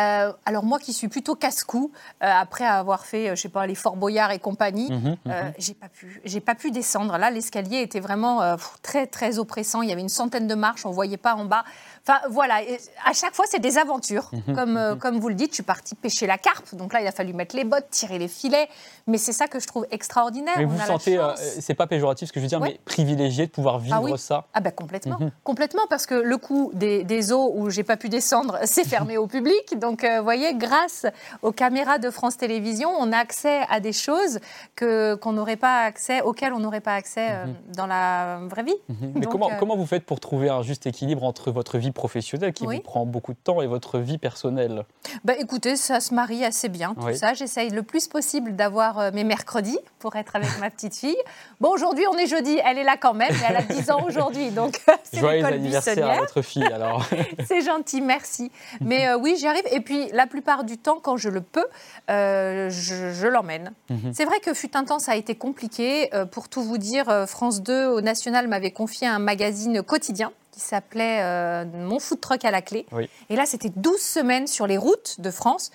Euh, 0.00 0.32
alors 0.46 0.64
moi 0.64 0.78
qui 0.78 0.92
suis 0.92 1.08
plutôt 1.08 1.34
casse-cou, 1.34 1.92
euh, 2.22 2.26
après 2.30 2.64
avoir 2.64 3.04
fait, 3.04 3.28
euh, 3.28 3.34
je 3.36 3.42
sais 3.42 3.48
pas, 3.48 3.66
les 3.66 3.74
Fort 3.74 3.96
Boyard 3.96 4.30
et 4.30 4.38
compagnie, 4.38 4.90
Mhm, 4.90 5.16
euh, 5.28 5.50
j'ai 5.58 5.74
pas 5.74 5.88
pu, 5.88 6.20
j'ai 6.24 6.40
pas 6.40 6.54
pu 6.54 6.70
descendre. 6.70 7.16
Là, 7.18 7.30
l'escalier 7.30 7.80
était 7.80 8.00
vraiment 8.00 8.56
très 8.82 9.06
très 9.06 9.38
oppressant. 9.38 9.82
Il 9.82 9.88
y 9.88 9.92
avait 9.92 10.00
une 10.00 10.08
centaine 10.08 10.46
de 10.46 10.54
marches, 10.54 10.86
on 10.86 10.90
voyait 10.90 11.16
pas 11.16 11.34
en 11.34 11.44
bas. 11.44 11.64
Enfin 12.10 12.20
voilà, 12.30 12.62
et 12.62 12.78
à 13.04 13.12
chaque 13.12 13.34
fois 13.34 13.44
c'est 13.48 13.60
des 13.60 13.78
aventures. 13.78 14.30
Mhm, 14.32 14.54
Comme 14.54 14.76
euh, 14.76 14.96
comme 14.96 15.18
vous 15.20 15.28
le 15.28 15.34
dites, 15.36 15.50
je 15.50 15.54
suis 15.54 15.62
partie 15.62 15.94
pêcher 15.94 16.26
la 16.26 16.38
carpe, 16.38 16.74
donc 16.74 16.92
là 16.92 17.00
il 17.00 17.06
a 17.06 17.12
fallu 17.12 17.32
mettre 17.32 17.54
les 17.54 17.64
bottes, 17.64 17.88
tirer 17.90 18.18
les 18.18 18.26
filets. 18.28 18.68
Mais 19.06 19.16
c'est 19.18 19.32
ça 19.32 19.46
que 19.46 19.60
je 19.60 19.66
trouve 19.66 19.86
extraordinaire. 19.90 20.54
Mais 20.58 20.64
On 20.64 20.68
vous 20.68 20.80
a 20.80 20.86
sentez, 20.86 21.18
euh, 21.18 21.32
c'est 21.36 21.74
pas 21.74 21.86
péjoratif 21.86 22.28
ce 22.28 22.32
que 22.32 22.40
je 22.40 22.44
veux 22.44 22.48
dire, 22.48 22.60
Ouais. 22.60 22.70
mais 22.72 22.80
privilégié 22.84 23.46
de 23.46 23.50
pouvoir 23.52 23.78
vivre 23.78 24.00
oui. 24.02 24.18
ça 24.18 24.46
Ah 24.54 24.60
ben 24.60 24.72
complètement, 24.72 25.18
Mhm. 25.20 25.30
complètement 25.44 25.82
parce 25.88 26.06
que 26.06 26.14
le 26.14 26.36
coup 26.36 26.70
des, 26.74 27.04
des 27.04 27.32
eaux 27.32 27.52
où 27.54 27.70
j'ai 27.70 27.84
pas 27.84 27.96
pu 27.96 28.08
descendre, 28.08 28.58
c'est 28.64 28.84
fermé 28.86 29.16
au 29.16 29.26
public. 29.26 29.78
Donc 29.78 30.02
euh, 30.04 30.18
vous 30.18 30.24
voyez, 30.24 30.54
grâce 30.54 31.06
aux 31.42 31.52
caméras 31.52 31.98
de 31.98 32.10
France 32.10 32.36
Télévisions, 32.36 32.90
on 32.98 33.12
a 33.12 33.18
accès 33.18 33.60
à 33.68 33.78
des 33.80 33.92
choses 33.92 34.40
que 34.76 35.14
qu'on 35.14 35.32
n'aurait 35.32 35.56
pas 35.56 35.82
accès, 35.82 36.22
auxquelles 36.22 36.52
on 36.52 36.58
n'aurait 36.60 36.80
pas 36.80 36.94
accès 36.94 37.28
euh, 37.30 37.46
dans 37.76 37.86
la 37.86 38.40
vraie 38.48 38.64
vie. 38.64 38.74
Mhm. 38.88 39.12
Mais 39.14 39.20
Donc, 39.22 39.32
comment, 39.32 39.50
euh, 39.50 39.54
comment 39.58 39.76
vous 39.76 39.86
faites 39.86 40.04
pour 40.04 40.20
trouver 40.20 40.48
un 40.50 40.62
juste 40.62 40.86
équilibre 40.86 41.24
entre 41.24 41.50
votre 41.50 41.78
vie 41.78 41.90
professionnelle 42.00 42.54
qui 42.54 42.66
Oui. 42.66 42.76
vous 42.76 42.82
prend 42.82 43.04
beaucoup 43.04 43.32
de 43.34 43.38
temps 43.38 43.60
et 43.60 43.66
votre 43.66 43.98
vie 43.98 44.16
personnelle 44.16 44.84
Ben, 45.24 45.36
écoutez, 45.38 45.76
ça 45.76 46.00
se 46.00 46.14
marie 46.14 46.44
assez 46.46 46.70
bien 46.70 46.94
tout 46.94 47.04
Oui. 47.06 47.16
ça. 47.18 47.34
J'essaye 47.34 47.68
le 47.68 47.82
plus 47.82 48.08
possible 48.08 48.56
d'avoir 48.56 48.98
euh, 48.98 49.10
mes 49.12 49.22
mercredis 49.24 49.78
pour 49.98 50.16
être 50.16 50.34
avec 50.34 50.48
ma 50.60 50.70
petite 50.70 50.96
fille. 50.96 51.16
Bon, 51.60 51.68
aujourd'hui 51.70 52.04
on 52.10 52.16
est 52.16 52.26
jeudi, 52.26 52.58
elle 52.64 52.78
est 52.78 52.84
là 52.84 52.96
quand 52.98 53.12
même, 53.12 53.32
mais 53.38 53.46
elle 53.50 53.56
a 53.56 53.62
10 53.62 53.90
ans 53.90 54.02
aujourd'hui, 54.06 54.50
donc 54.50 54.80
c'est 55.04 55.20
Joyeux 55.20 55.44
anniversaire 55.44 56.08
à 56.10 56.16
votre 56.16 56.40
fille 56.40 56.64
alors. 56.64 57.04
C'est 57.46 57.60
gentil, 57.60 58.00
merci. 58.00 58.50
Mais 58.80 59.08
euh, 59.08 59.18
oui, 59.18 59.36
j'y 59.38 59.46
arrive. 59.46 59.64
Et 59.72 59.80
puis, 59.80 60.08
la 60.12 60.26
plupart 60.26 60.64
du 60.64 60.78
temps, 60.78 60.98
quand 61.02 61.16
je 61.18 61.28
le 61.28 61.40
peux, 61.42 61.66
euh, 62.10 62.70
je, 62.70 63.12
je 63.12 63.26
l'emmène. 63.26 63.72
Mhm. 63.90 64.12
C'est 64.14 64.24
vrai 64.24 64.40
que 64.40 64.54
fut 64.54 64.76
un 64.76 64.84
temps, 64.84 64.98
ça 64.98 65.12
a 65.12 65.16
été 65.16 65.34
compliqué. 65.34 66.14
Euh, 66.14 66.24
pour 66.24 66.48
tout 66.48 66.62
vous 66.62 66.78
dire, 66.78 67.08
euh, 67.08 67.26
France 67.26 67.60
2 67.62 67.86
au 67.88 68.00
National 68.00 68.48
m'avait 68.48 68.70
confié 68.70 69.06
un 69.06 69.18
magazine 69.18 69.82
quotidien 69.82 70.32
qui 70.52 70.60
s'appelait 70.60 71.20
euh, 71.22 71.64
Mon 71.74 71.98
food 71.98 72.20
truck 72.20 72.44
à 72.44 72.50
la 72.50 72.62
clé. 72.62 72.86
Oui. 72.92 73.08
Et 73.28 73.36
là, 73.36 73.46
c'était 73.46 73.70
12 73.74 74.00
semaines 74.00 74.46
sur 74.46 74.66
les 74.66 74.76
routes 74.78 75.20
de 75.20 75.30
France. 75.30 75.70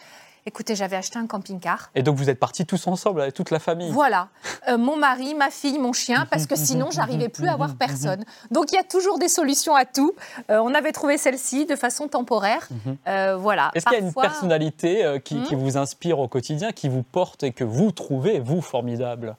Écoutez, 0.47 0.75
j'avais 0.75 0.95
acheté 0.95 1.17
un 1.17 1.25
camping-car. 1.25 1.89
Et 1.95 2.03
donc 2.03 2.17
vous 2.17 2.29
êtes 2.29 2.39
partis 2.39 2.67
tous 2.67 2.85
ensemble 2.85 3.21
avec 3.21 3.33
toute 3.33 3.49
la 3.49 3.57
famille. 3.57 3.89
Voilà, 3.91 4.27
Euh, 4.67 4.77
mon 4.77 4.95
mari, 4.95 5.33
ma 5.33 5.49
fille, 5.49 5.79
mon 5.79 5.91
chien, 5.91 6.27
parce 6.29 6.45
que 6.45 6.55
sinon, 6.55 6.89
j'arrivais 6.91 7.29
plus 7.29 7.47
à 7.47 7.55
voir 7.55 7.75
personne. 7.79 8.23
Donc, 8.51 8.71
il 8.71 8.75
y 8.75 8.77
a 8.77 8.83
toujours 8.83 9.17
des 9.17 9.27
solutions 9.27 9.73
à 9.75 9.85
tout. 9.85 10.13
Euh, 10.51 10.59
on 10.63 10.75
avait 10.75 10.91
trouvé 10.91 11.17
celle-ci 11.17 11.65
de 11.65 11.75
façon 11.75 12.07
temporaire. 12.07 12.69
Euh, 13.07 13.35
voilà. 13.37 13.71
Est-ce 13.73 13.85
qu'il 13.85 13.93
y 13.97 14.01
a 14.01 14.05
une 14.05 14.13
personnalité 14.13 15.19
qui, 15.25 15.33
Mhm. 15.35 15.43
qui 15.45 15.55
vous 15.55 15.77
inspire 15.77 16.19
au 16.19 16.27
quotidien, 16.27 16.71
qui 16.71 16.89
vous 16.89 17.01
porte 17.03 17.41
et 17.41 17.51
que 17.51 17.63
vous 17.63 17.91
trouvez, 17.91 18.39
vous, 18.39 18.61
formidable? 18.61 19.35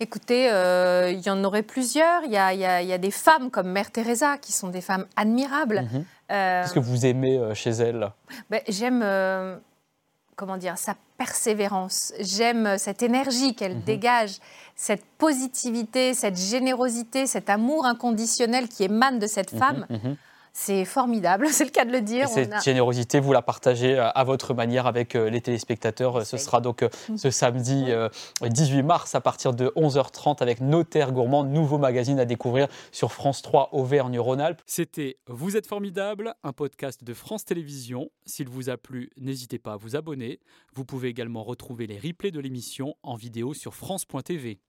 Écoutez, 0.00 0.48
euh, 0.52 1.10
il 1.10 1.20
y 1.26 1.30
en 1.30 1.42
aurait 1.42 1.62
plusieurs. 1.64 2.22
Il 2.24 2.30
y 2.30 2.36
a, 2.36 2.52
y 2.54 2.86
y 2.86 2.98
des 2.98 3.10
femmes 3.10 3.50
comme 3.50 3.68
Mère 3.70 3.90
Teresa 3.90 4.38
qui 4.38 4.52
sont 4.52 4.68
des 4.68 4.80
femmes 4.80 5.06
admirables. 5.16 5.82
Mhm. 5.82 6.04
Euh, 6.30 6.62
Qu'est-ce 6.62 6.74
que 6.74 6.78
vous 6.78 7.04
aimez 7.06 7.36
euh, 7.38 7.54
chez 7.54 7.70
elle? 7.70 8.12
ben, 8.50 8.60
J'aime, 8.68 9.00
euh, 9.02 9.56
comment 10.36 10.56
dire, 10.56 10.78
sa 10.78 10.94
persévérance. 11.16 12.12
J'aime 12.20 12.78
cette 12.78 13.02
énergie 13.02 13.56
qu'elle 13.56 13.76
Mhm. 13.76 13.82
dégage, 13.82 14.36
cette 14.76 15.04
positivité, 15.18 16.14
cette 16.14 16.38
générosité, 16.38 17.26
cet 17.26 17.50
amour 17.50 17.84
inconditionnel 17.86 18.68
qui 18.68 18.84
émane 18.84 19.18
de 19.18 19.26
cette 19.26 19.50
femme. 19.50 19.84
C'est 20.52 20.84
formidable, 20.84 21.48
c'est 21.50 21.64
le 21.64 21.70
cas 21.70 21.84
de 21.84 21.92
le 21.92 21.98
Et 21.98 22.02
dire. 22.02 22.28
cette 22.28 22.52
a- 22.52 22.60
générosité, 22.60 23.20
vous 23.20 23.32
la 23.32 23.42
partagez 23.42 23.98
euh, 23.98 24.08
à 24.10 24.24
votre 24.24 24.54
manière 24.54 24.86
avec 24.86 25.14
euh, 25.14 25.30
les 25.30 25.40
téléspectateurs. 25.40 26.16
Euh, 26.20 26.24
Ce 26.24 26.36
sera 26.36 26.60
donc 26.60 26.84
ce 27.16 27.30
samedi 27.30 27.84
euh, 27.88 28.08
18 28.42 28.82
mars 28.82 29.14
à 29.14 29.20
partir 29.20 29.52
de 29.54 29.68
11h30 29.76 30.42
avec 30.42 30.60
Notaire 30.60 31.12
Gourmand, 31.12 31.44
nouveau 31.44 31.78
magazine 31.78 32.18
à 32.18 32.24
découvrir 32.24 32.68
sur 32.92 33.12
France 33.12 33.42
3 33.42 33.70
Auvergne-Rhône-Alpes. 33.72 34.62
C'était 34.66 35.18
Vous 35.26 35.56
êtes 35.56 35.66
formidable, 35.66 36.34
un 36.42 36.52
podcast 36.52 37.04
de 37.04 37.14
France 37.14 37.44
Télévisions. 37.44 38.10
S'il 38.26 38.48
vous 38.48 38.70
a 38.70 38.76
plu, 38.76 39.10
n'hésitez 39.18 39.58
pas 39.58 39.74
à 39.74 39.76
vous 39.76 39.96
abonner. 39.96 40.40
Vous 40.74 40.84
pouvez 40.84 41.08
également 41.08 41.42
retrouver 41.44 41.86
les 41.86 41.98
replays 41.98 42.30
de 42.30 42.40
l'émission 42.40 42.94
en 43.02 43.14
vidéo 43.16 43.54
sur 43.54 43.74
France.tv. 43.74 44.60